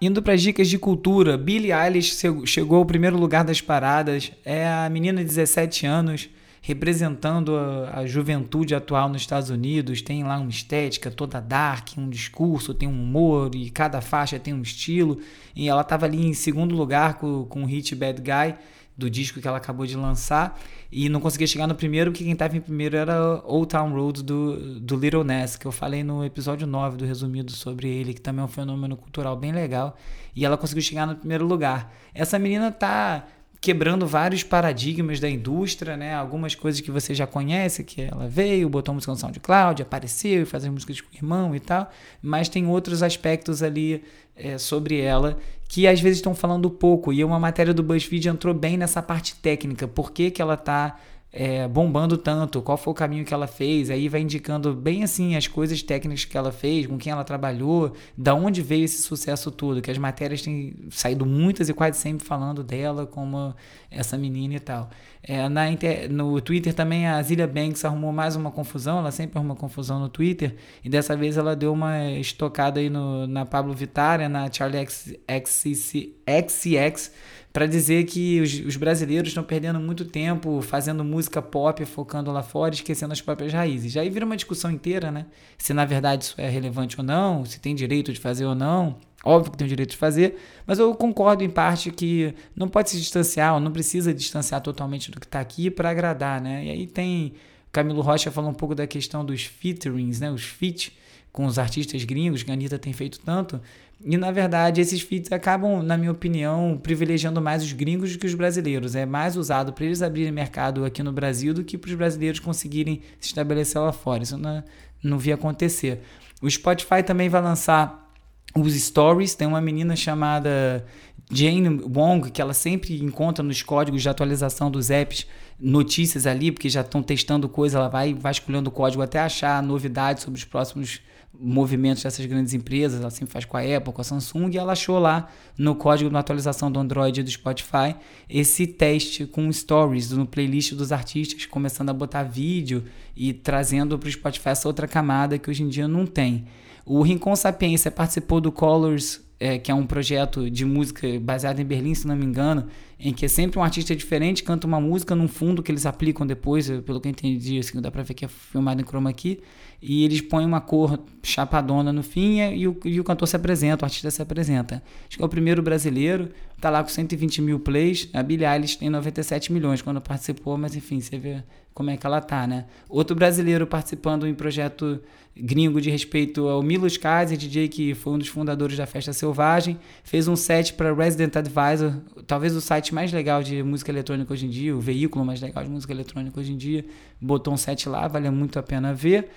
Indo 0.00 0.20
para 0.20 0.34
as 0.34 0.42
dicas 0.42 0.68
de 0.68 0.78
cultura, 0.78 1.38
Billie 1.38 1.72
Eilish 1.72 2.20
chegou 2.44 2.78
ao 2.78 2.84
primeiro 2.84 3.16
lugar 3.16 3.44
das 3.44 3.60
paradas. 3.60 4.32
É 4.44 4.66
a 4.66 4.90
menina 4.90 5.20
de 5.20 5.26
17 5.26 5.86
anos 5.86 6.28
representando 6.62 7.56
a, 7.56 7.98
a, 7.98 8.06
juventude 8.06 8.72
atual 8.72 9.08
nos 9.08 9.22
Estados 9.22 9.50
Unidos. 9.50 10.00
Tem 10.00 10.22
lá 10.22 10.38
uma 10.38 10.48
estética 10.48 11.10
toda 11.10 11.40
dark, 11.40 11.88
um 11.98 12.08
discurso, 12.08 12.72
tem 12.72 12.88
um 12.88 13.02
humor 13.02 13.50
e 13.54 13.68
cada 13.68 14.00
faixa 14.00 14.38
tem 14.38 14.54
um 14.54 14.62
estilo. 14.62 15.18
E 15.54 15.68
ela 15.68 15.82
estava 15.82 16.06
ali 16.06 16.24
em 16.24 16.32
segundo 16.32 16.74
lugar 16.76 17.14
com, 17.14 17.44
com 17.46 17.64
o 17.64 17.66
hit 17.66 17.94
Bad 17.96 18.22
Guy 18.22 18.54
do 18.96 19.10
disco 19.10 19.40
que 19.40 19.48
ela 19.48 19.56
acabou 19.56 19.86
de 19.86 19.96
lançar 19.96 20.58
e 20.90 21.08
não 21.08 21.20
conseguia 21.20 21.46
chegar 21.46 21.66
no 21.66 21.74
primeiro, 21.74 22.12
porque 22.12 22.22
quem 22.22 22.34
estava 22.34 22.56
em 22.56 22.60
primeiro 22.60 22.96
era 22.96 23.42
Old 23.44 23.68
Town 23.68 23.90
Road 23.92 24.22
do, 24.22 24.78
do 24.78 24.96
Little 24.96 25.24
Ness, 25.24 25.56
que 25.56 25.66
eu 25.66 25.72
falei 25.72 26.04
no 26.04 26.24
episódio 26.24 26.66
9 26.66 26.98
do 26.98 27.06
resumido 27.06 27.50
sobre 27.52 27.88
ele, 27.88 28.12
que 28.12 28.20
também 28.20 28.42
é 28.42 28.44
um 28.44 28.48
fenômeno 28.48 28.96
cultural 28.96 29.34
bem 29.34 29.50
legal, 29.50 29.96
e 30.36 30.44
ela 30.44 30.58
conseguiu 30.58 30.82
chegar 30.82 31.06
no 31.06 31.16
primeiro 31.16 31.46
lugar. 31.46 31.92
Essa 32.14 32.38
menina 32.38 32.70
tá 32.70 33.26
quebrando 33.62 34.08
vários 34.08 34.42
paradigmas 34.42 35.20
da 35.20 35.30
indústria, 35.30 35.96
né? 35.96 36.12
Algumas 36.12 36.52
coisas 36.52 36.80
que 36.80 36.90
você 36.90 37.14
já 37.14 37.28
conhece, 37.28 37.84
que 37.84 38.02
ela 38.02 38.26
veio, 38.26 38.68
botou 38.68 38.92
música 38.92 39.12
no 39.12 39.16
SoundCloud, 39.16 39.80
apareceu 39.80 40.42
e 40.42 40.44
faz 40.44 40.64
as 40.64 40.70
músicas 40.70 41.00
com 41.00 41.06
o 41.06 41.16
irmão 41.16 41.54
e 41.54 41.60
tal, 41.60 41.88
mas 42.20 42.48
tem 42.48 42.66
outros 42.66 43.04
aspectos 43.04 43.62
ali 43.62 44.02
é, 44.34 44.58
sobre 44.58 45.00
ela 45.00 45.38
que 45.68 45.86
às 45.86 46.00
vezes 46.00 46.18
estão 46.18 46.34
falando 46.34 46.68
pouco. 46.68 47.12
E 47.12 47.22
uma 47.22 47.38
matéria 47.38 47.72
do 47.72 47.84
BuzzFeed 47.84 48.28
entrou 48.28 48.52
bem 48.52 48.76
nessa 48.76 49.00
parte 49.00 49.36
técnica. 49.36 49.86
Por 49.86 50.10
que, 50.10 50.30
que 50.32 50.42
ela 50.42 50.54
está 50.54 50.98
é, 51.32 51.66
bombando 51.66 52.18
tanto, 52.18 52.60
qual 52.60 52.76
foi 52.76 52.92
o 52.92 52.94
caminho 52.94 53.24
que 53.24 53.32
ela 53.32 53.46
fez, 53.46 53.88
aí 53.88 54.06
vai 54.06 54.20
indicando 54.20 54.74
bem 54.74 55.02
assim 55.02 55.34
as 55.34 55.46
coisas 55.46 55.82
técnicas 55.82 56.26
que 56.26 56.36
ela 56.36 56.52
fez, 56.52 56.86
com 56.86 56.98
quem 56.98 57.10
ela 57.10 57.24
trabalhou, 57.24 57.94
da 58.16 58.34
onde 58.34 58.60
veio 58.60 58.84
esse 58.84 59.00
sucesso 59.00 59.50
todo, 59.50 59.80
que 59.80 59.90
as 59.90 59.96
matérias 59.96 60.42
têm 60.42 60.74
saído 60.90 61.24
muitas 61.24 61.70
e 61.70 61.74
quase 61.74 61.98
sempre 61.98 62.26
falando 62.26 62.62
dela 62.62 63.06
como 63.06 63.54
essa 63.90 64.18
menina 64.18 64.54
e 64.54 64.60
tal. 64.60 64.90
É, 65.22 65.48
na 65.48 65.70
inter... 65.70 66.12
No 66.12 66.38
Twitter 66.40 66.74
também 66.74 67.06
a 67.06 67.22
Zilia 67.22 67.46
Banks 67.46 67.84
arrumou 67.84 68.12
mais 68.12 68.36
uma 68.36 68.50
confusão, 68.50 68.98
ela 68.98 69.10
sempre 69.10 69.38
arruma 69.38 69.56
confusão 69.56 70.00
no 70.00 70.10
Twitter, 70.10 70.56
e 70.84 70.90
dessa 70.90 71.16
vez 71.16 71.38
ela 71.38 71.56
deu 71.56 71.72
uma 71.72 72.10
estocada 72.10 72.78
aí 72.78 72.90
no, 72.90 73.26
na 73.26 73.46
Pablo 73.46 73.72
Vittar, 73.72 74.28
na 74.28 74.52
Charlie 74.52 74.86
XCX, 74.86 77.10
para 77.52 77.66
dizer 77.66 78.04
que 78.04 78.40
os, 78.40 78.60
os 78.60 78.76
brasileiros 78.76 79.28
estão 79.28 79.44
perdendo 79.44 79.78
muito 79.78 80.04
tempo 80.04 80.62
fazendo 80.62 81.04
música 81.04 81.42
pop, 81.42 81.84
focando 81.84 82.32
lá 82.32 82.42
fora, 82.42 82.74
esquecendo 82.74 83.12
as 83.12 83.20
próprias 83.20 83.52
raízes. 83.52 83.96
Aí 83.96 84.08
vira 84.08 84.24
uma 84.24 84.36
discussão 84.36 84.70
inteira, 84.70 85.10
né? 85.10 85.26
Se 85.58 85.74
na 85.74 85.84
verdade 85.84 86.24
isso 86.24 86.34
é 86.38 86.48
relevante 86.48 86.98
ou 86.98 87.04
não, 87.04 87.44
se 87.44 87.60
tem 87.60 87.74
direito 87.74 88.12
de 88.12 88.18
fazer 88.18 88.46
ou 88.46 88.54
não. 88.54 88.96
Óbvio 89.24 89.52
que 89.52 89.58
tem 89.58 89.66
o 89.66 89.68
direito 89.68 89.90
de 89.90 89.96
fazer, 89.96 90.36
mas 90.66 90.80
eu 90.80 90.92
concordo 90.94 91.44
em 91.44 91.50
parte 91.50 91.92
que 91.92 92.34
não 92.56 92.66
pode 92.66 92.90
se 92.90 92.98
distanciar, 92.98 93.54
ou 93.54 93.60
não 93.60 93.70
precisa 93.70 94.12
distanciar 94.12 94.60
totalmente 94.60 95.12
do 95.12 95.20
que 95.20 95.26
está 95.26 95.38
aqui 95.38 95.70
para 95.70 95.90
agradar, 95.90 96.40
né? 96.40 96.64
E 96.64 96.70
aí 96.70 96.86
tem 96.88 97.34
Camilo 97.70 98.02
Rocha 98.02 98.30
falou 98.30 98.50
um 98.50 98.54
pouco 98.54 98.74
da 98.74 98.86
questão 98.86 99.24
dos 99.24 99.44
featurings, 99.44 100.18
né? 100.20 100.30
Os 100.30 100.42
feat 100.42 100.92
com 101.32 101.46
os 101.46 101.58
artistas 101.58 102.04
gringos, 102.04 102.42
que 102.42 102.50
a 102.50 102.54
Anitta 102.54 102.78
tem 102.78 102.92
feito 102.92 103.18
tanto, 103.20 103.60
e 104.04 104.16
na 104.16 104.32
verdade, 104.32 104.80
esses 104.80 105.00
feeds 105.00 105.30
acabam, 105.30 105.80
na 105.82 105.96
minha 105.96 106.10
opinião, 106.10 106.78
privilegiando 106.82 107.40
mais 107.40 107.62
os 107.62 107.72
gringos 107.72 108.12
do 108.12 108.18
que 108.18 108.26
os 108.26 108.34
brasileiros. 108.34 108.96
É 108.96 109.06
mais 109.06 109.36
usado 109.36 109.72
para 109.72 109.84
eles 109.84 110.02
abrirem 110.02 110.32
mercado 110.32 110.84
aqui 110.84 111.02
no 111.02 111.12
Brasil 111.12 111.54
do 111.54 111.62
que 111.62 111.78
para 111.78 111.88
os 111.88 111.94
brasileiros 111.94 112.40
conseguirem 112.40 113.00
se 113.20 113.28
estabelecer 113.28 113.80
lá 113.80 113.92
fora. 113.92 114.24
Isso 114.24 114.36
não, 114.36 114.64
não 115.02 115.18
vi 115.18 115.32
acontecer. 115.32 116.00
O 116.42 116.50
Spotify 116.50 117.02
também 117.06 117.28
vai 117.28 117.40
lançar 117.40 118.12
os 118.56 118.74
stories. 118.74 119.36
Tem 119.36 119.46
uma 119.46 119.60
menina 119.60 119.94
chamada 119.94 120.84
Jane 121.30 121.80
Wong 121.84 122.28
que 122.32 122.42
ela 122.42 122.54
sempre 122.54 123.00
encontra 123.00 123.44
nos 123.44 123.62
códigos 123.62 124.02
de 124.02 124.08
atualização 124.08 124.68
dos 124.68 124.90
apps 124.90 125.28
notícias 125.60 126.26
ali, 126.26 126.50
porque 126.50 126.68
já 126.68 126.80
estão 126.80 127.04
testando 127.04 127.48
coisa. 127.48 127.78
Ela 127.78 127.88
vai 127.88 128.14
vasculhando 128.14 128.68
o 128.68 128.72
código 128.72 129.00
até 129.00 129.20
achar 129.20 129.62
novidades 129.62 130.24
sobre 130.24 130.38
os 130.38 130.44
próximos 130.44 131.00
movimentos 131.38 132.02
dessas 132.02 132.24
grandes 132.26 132.54
empresas, 132.54 133.12
sempre 133.14 133.32
faz 133.32 133.44
com 133.44 133.56
a 133.56 133.60
Apple, 133.60 133.92
com 133.92 134.00
a 134.00 134.04
Samsung, 134.04 134.50
e 134.52 134.58
ela 134.58 134.72
achou 134.72 134.98
lá 134.98 135.28
no 135.56 135.74
código 135.74 136.10
de 136.10 136.16
atualização 136.16 136.70
do 136.70 136.78
Android 136.78 137.20
e 137.20 137.22
do 137.22 137.30
Spotify 137.30 137.96
esse 138.28 138.66
teste 138.66 139.26
com 139.26 139.50
stories 139.52 140.10
no 140.10 140.26
playlist 140.26 140.74
dos 140.74 140.92
artistas, 140.92 141.46
começando 141.46 141.88
a 141.88 141.92
botar 141.92 142.22
vídeo 142.22 142.84
e 143.16 143.32
trazendo 143.32 143.98
para 143.98 144.08
o 144.08 144.12
Spotify 144.12 144.50
essa 144.50 144.68
outra 144.68 144.86
camada 144.86 145.38
que 145.38 145.50
hoje 145.50 145.62
em 145.62 145.68
dia 145.68 145.88
não 145.88 146.06
tem. 146.06 146.44
O 146.84 147.02
Rincon 147.02 147.34
Sapiência 147.36 147.90
participou 147.90 148.40
do 148.40 148.50
Colors, 148.50 149.20
é, 149.38 149.58
que 149.58 149.70
é 149.70 149.74
um 149.74 149.86
projeto 149.86 150.50
de 150.50 150.64
música 150.64 151.08
baseado 151.20 151.60
em 151.60 151.64
Berlim, 151.64 151.94
se 151.94 152.06
não 152.06 152.14
me 152.14 152.24
engano, 152.24 152.66
em 153.04 153.12
que 153.12 153.24
é 153.24 153.28
sempre 153.28 153.58
um 153.58 153.64
artista 153.64 153.96
diferente, 153.96 154.44
canta 154.44 154.64
uma 154.64 154.80
música 154.80 155.12
num 155.16 155.26
fundo 155.26 155.60
que 155.60 155.72
eles 155.72 155.84
aplicam 155.84 156.24
depois, 156.24 156.70
pelo 156.82 157.00
que 157.00 157.08
eu 157.08 157.10
entendi, 157.10 157.58
assim, 157.58 157.80
dá 157.80 157.90
pra 157.90 158.04
ver 158.04 158.14
que 158.14 158.24
é 158.24 158.28
filmado 158.28 158.80
em 158.80 158.84
chroma 158.84 159.12
key, 159.12 159.40
e 159.82 160.04
eles 160.04 160.20
põem 160.20 160.46
uma 160.46 160.60
cor 160.60 161.00
chapadona 161.20 161.92
no 161.92 162.04
fim 162.04 162.38
e 162.38 162.68
o, 162.68 162.78
e 162.84 163.00
o 163.00 163.04
cantor 163.04 163.26
se 163.26 163.34
apresenta, 163.34 163.84
o 163.84 163.86
artista 163.86 164.08
se 164.08 164.22
apresenta. 164.22 164.80
Acho 165.08 165.16
que 165.16 165.22
é 165.22 165.26
o 165.26 165.28
primeiro 165.28 165.60
brasileiro, 165.60 166.28
tá 166.60 166.70
lá 166.70 166.80
com 166.80 166.88
120 166.88 167.42
mil 167.42 167.58
plays, 167.58 168.08
a 168.12 168.22
Billie 168.22 168.46
Eilish 168.46 168.78
tem 168.78 168.88
97 168.88 169.52
milhões 169.52 169.82
quando 169.82 170.00
participou, 170.00 170.56
mas 170.56 170.76
enfim, 170.76 171.00
você 171.00 171.18
vê 171.18 171.42
como 171.74 171.90
é 171.90 171.96
que 171.96 172.06
ela 172.06 172.20
tá, 172.20 172.46
né? 172.46 172.66
Outro 172.88 173.16
brasileiro 173.16 173.66
participando 173.66 174.28
em 174.28 174.34
projeto 174.34 175.00
gringo 175.36 175.80
de 175.80 175.90
respeito 175.90 176.46
ao 176.46 176.62
Milos 176.62 176.96
Kaiser, 176.96 177.38
DJ 177.38 177.68
que 177.68 177.94
foi 177.94 178.12
um 178.12 178.18
dos 178.18 178.28
fundadores 178.28 178.76
da 178.76 178.86
Festa 178.86 179.12
Selvagem, 179.12 179.78
fez 180.04 180.28
um 180.28 180.36
set 180.36 180.74
para 180.74 180.92
Resident 180.94 181.34
Advisor, 181.36 181.94
talvez 182.26 182.54
o 182.54 182.60
site 182.60 182.91
mais 182.92 183.12
legal 183.12 183.42
de 183.42 183.62
música 183.62 183.90
eletrônica 183.90 184.32
hoje 184.32 184.46
em 184.46 184.50
dia, 184.50 184.76
o 184.76 184.80
veículo 184.80 185.24
mais 185.24 185.40
legal 185.40 185.64
de 185.64 185.70
música 185.70 185.92
eletrônica 185.92 186.38
hoje 186.38 186.52
em 186.52 186.56
dia, 186.56 186.84
botou 187.20 187.52
um 187.52 187.56
set 187.56 187.88
lá, 187.88 188.06
vale 188.06 188.30
muito 188.30 188.58
a 188.58 188.62
pena 188.62 188.94
ver. 188.94 189.28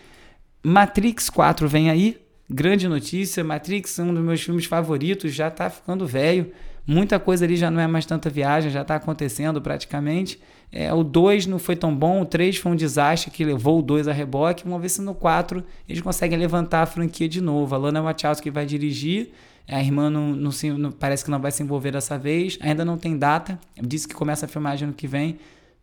Matrix 0.64 1.30
4 1.30 1.68
vem 1.68 1.90
aí, 1.90 2.18
grande 2.50 2.88
notícia, 2.88 3.44
Matrix 3.44 3.98
é 4.00 4.04
um 4.04 4.14
dos 4.14 4.24
meus 4.24 4.42
filmes 4.42 4.66
favoritos, 4.66 5.34
já 5.34 5.50
tá 5.50 5.70
ficando 5.70 6.06
velho, 6.06 6.52
muita 6.86 7.20
coisa 7.20 7.46
ali 7.46 7.56
já 7.56 7.72
não 7.72 7.80
é 7.80 7.88
mais 7.88 8.06
tanta 8.06 8.30
viagem, 8.30 8.70
já 8.72 8.84
tá 8.84 8.96
acontecendo 8.96 9.62
praticamente. 9.62 10.40
É, 10.72 10.94
o 10.94 11.04
2 11.04 11.48
não 11.48 11.58
foi 11.58 11.76
tão 11.76 11.96
bom, 11.96 12.22
o 12.22 12.26
3 12.26 12.58
foi 12.58 12.72
um 12.72 12.76
desastre 12.76 13.32
que 13.32 13.44
levou 13.44 13.80
o 13.80 13.82
2 13.82 14.08
a 14.08 14.14
reboque. 14.14 14.64
Vamos 14.66 14.82
ver 14.82 14.90
se 14.90 15.02
no 15.02 15.16
4 15.16 15.64
eles 15.88 16.02
conseguem 16.02 16.38
levantar 16.38 16.82
a 16.82 16.86
franquia 16.86 17.30
de 17.30 17.42
novo. 17.42 17.74
A 17.74 17.78
Lana 17.78 18.02
Wachowski 18.02 18.50
vai 18.50 18.66
dirigir, 18.66 19.32
a 19.68 19.82
irmã 19.82 20.10
não, 20.10 20.36
não, 20.36 20.52
se, 20.52 20.70
não, 20.72 20.92
parece 20.92 21.24
que 21.26 21.32
não 21.32 21.40
vai 21.40 21.52
se 21.52 21.64
envolver 21.64 21.92
dessa 21.92 22.18
vez, 22.18 22.58
ainda 22.62 22.86
não 22.86 22.98
tem 22.98 23.18
data, 23.18 23.60
disse 23.82 24.08
que 24.08 24.14
começa 24.14 24.46
a 24.46 24.50
filmagem 24.50 24.88
ano 24.88 24.94
que 24.96 25.08
vem. 25.08 25.38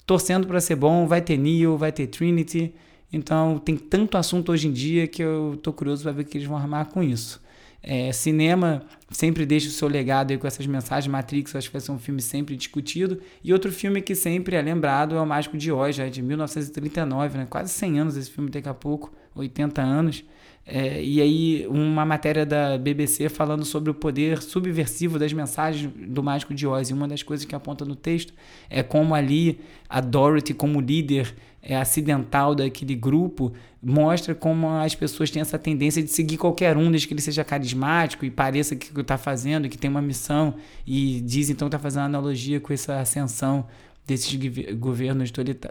Torcendo 0.06 0.46
para 0.46 0.60
ser 0.60 0.76
bom, 0.76 1.06
vai 1.06 1.20
ter 1.20 1.36
Neo, 1.36 1.76
vai 1.76 1.92
ter 1.92 2.06
Trinity. 2.06 2.74
Então 3.12 3.58
tem 3.58 3.76
tanto 3.76 4.16
assunto 4.16 4.52
hoje 4.52 4.68
em 4.68 4.72
dia 4.72 5.06
que 5.06 5.22
eu 5.22 5.58
tô 5.62 5.72
curioso 5.72 6.02
para 6.02 6.12
ver 6.12 6.22
o 6.22 6.24
que 6.24 6.38
eles 6.38 6.48
vão 6.48 6.56
armar 6.56 6.86
com 6.86 7.02
isso. 7.02 7.40
É, 7.82 8.12
cinema 8.12 8.82
sempre 9.12 9.46
deixa 9.46 9.68
o 9.68 9.70
seu 9.70 9.88
legado 9.88 10.30
aí 10.30 10.38
com 10.38 10.46
essas 10.46 10.66
mensagens. 10.66 11.10
Matrix, 11.10 11.54
acho 11.54 11.68
que 11.68 11.72
vai 11.72 11.80
ser 11.80 11.92
um 11.92 11.98
filme 11.98 12.20
sempre 12.20 12.56
discutido. 12.56 13.20
E 13.44 13.52
outro 13.52 13.70
filme 13.70 14.00
que 14.00 14.14
sempre 14.14 14.56
é 14.56 14.62
lembrado 14.62 15.14
é 15.14 15.20
O 15.20 15.26
Mágico 15.26 15.56
de 15.56 15.70
Oz, 15.70 15.96
já 15.96 16.06
é 16.06 16.10
de 16.10 16.22
1939, 16.22 17.38
né? 17.38 17.46
quase 17.48 17.72
100 17.72 18.00
anos 18.00 18.16
esse 18.16 18.30
filme 18.30 18.50
daqui 18.50 18.68
a 18.68 18.74
pouco, 18.74 19.12
80 19.34 19.80
anos. 19.80 20.24
É, 20.64 21.02
e 21.02 21.20
aí, 21.20 21.66
uma 21.68 22.04
matéria 22.04 22.46
da 22.46 22.78
BBC 22.78 23.28
falando 23.28 23.64
sobre 23.64 23.90
o 23.90 23.94
poder 23.94 24.40
subversivo 24.40 25.18
das 25.18 25.32
mensagens 25.32 25.92
do 25.92 26.22
Mágico 26.22 26.54
de 26.54 26.66
Oz. 26.66 26.88
E 26.88 26.92
uma 26.92 27.08
das 27.08 27.22
coisas 27.22 27.44
que 27.44 27.54
aponta 27.54 27.84
no 27.84 27.96
texto 27.96 28.32
é 28.70 28.82
como 28.82 29.14
ali 29.14 29.58
a 29.88 30.00
Dorothy, 30.00 30.54
como 30.54 30.80
líder 30.80 31.34
é, 31.62 31.76
acidental 31.76 32.54
daquele 32.54 32.94
grupo, 32.94 33.52
mostra 33.82 34.34
como 34.34 34.68
as 34.68 34.94
pessoas 34.94 35.30
têm 35.30 35.42
essa 35.42 35.58
tendência 35.58 36.02
de 36.02 36.10
seguir 36.10 36.36
qualquer 36.36 36.76
um, 36.76 36.90
desde 36.90 37.08
que 37.08 37.14
ele 37.14 37.20
seja 37.20 37.44
carismático 37.44 38.24
e 38.24 38.30
pareça 38.30 38.76
que 38.76 38.92
está 39.02 39.18
fazendo, 39.18 39.68
que 39.68 39.78
tem 39.78 39.90
uma 39.90 40.02
missão. 40.02 40.54
E 40.86 41.20
diz 41.20 41.50
então 41.50 41.68
que 41.68 41.76
está 41.76 41.82
fazendo 41.82 42.04
analogia 42.04 42.60
com 42.60 42.72
essa 42.72 42.98
ascensão 42.98 43.66
desses 44.06 44.34
governos 44.74 45.30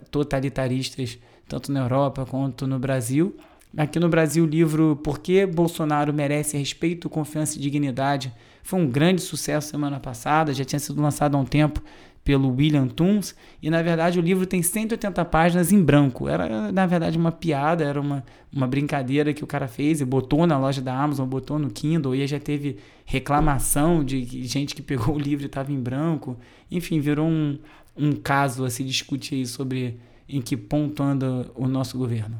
totalitaristas, 0.09 1.17
tanto 1.47 1.71
na 1.71 1.81
Europa 1.81 2.25
quanto 2.25 2.65
no 2.67 2.79
Brasil. 2.79 3.35
Aqui 3.75 3.99
no 3.99 4.09
Brasil, 4.09 4.43
o 4.43 4.47
livro 4.47 4.97
Por 4.97 5.19
que 5.19 5.45
Bolsonaro 5.45 6.13
merece 6.13 6.57
respeito, 6.57 7.09
confiança 7.09 7.57
e 7.57 7.61
dignidade 7.61 8.33
foi 8.63 8.79
um 8.79 8.87
grande 8.87 9.21
sucesso 9.21 9.69
semana 9.69 9.99
passada, 9.99 10.53
já 10.53 10.63
tinha 10.63 10.79
sido 10.79 11.01
lançado 11.01 11.35
há 11.35 11.39
um 11.39 11.45
tempo 11.45 11.81
pelo 12.23 12.53
William 12.55 12.87
Toons, 12.87 13.35
e 13.61 13.69
na 13.69 13.81
verdade 13.81 14.19
o 14.19 14.21
livro 14.21 14.45
tem 14.45 14.61
180 14.61 15.25
páginas 15.25 15.71
em 15.71 15.81
branco. 15.81 16.29
Era 16.29 16.71
na 16.71 16.85
verdade 16.85 17.17
uma 17.17 17.31
piada, 17.31 17.83
era 17.83 17.99
uma, 17.99 18.23
uma 18.53 18.67
brincadeira 18.67 19.33
que 19.33 19.43
o 19.43 19.47
cara 19.47 19.67
fez 19.67 20.01
e 20.01 20.05
botou 20.05 20.45
na 20.45 20.57
loja 20.57 20.81
da 20.81 20.95
Amazon, 20.95 21.27
botou 21.27 21.57
no 21.57 21.69
Kindle, 21.69 22.15
e 22.15 22.25
já 22.27 22.39
teve 22.39 22.77
reclamação 23.05 24.03
de 24.03 24.45
gente 24.45 24.75
que 24.75 24.81
pegou 24.81 25.15
o 25.15 25.19
livro 25.19 25.45
e 25.45 25.47
estava 25.47 25.71
em 25.71 25.79
branco. 25.79 26.37
Enfim, 26.69 26.99
virou 26.99 27.27
um, 27.27 27.57
um 27.97 28.11
caso 28.13 28.65
a 28.65 28.69
se 28.69 28.83
discutir 28.83 29.45
sobre 29.47 29.99
em 30.29 30.41
que 30.41 30.55
ponto 30.55 31.03
anda 31.03 31.51
o 31.55 31.67
nosso 31.67 31.97
governo. 31.97 32.39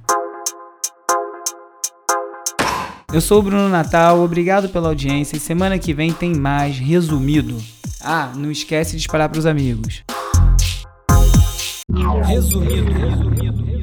Eu 3.13 3.19
sou 3.19 3.39
o 3.39 3.43
Bruno 3.43 3.67
Natal, 3.67 4.21
obrigado 4.21 4.69
pela 4.69 4.87
audiência 4.87 5.35
e 5.35 5.39
semana 5.39 5.77
que 5.77 5.93
vem 5.93 6.13
tem 6.13 6.33
mais 6.33 6.79
resumido. 6.79 7.57
Ah, 8.01 8.31
não 8.33 8.49
esquece 8.49 8.95
de 8.95 9.01
espalhar 9.01 9.27
para 9.27 9.37
os 9.37 9.45
amigos. 9.45 10.01
Resumido, 12.25 12.91
resumido. 12.93 13.80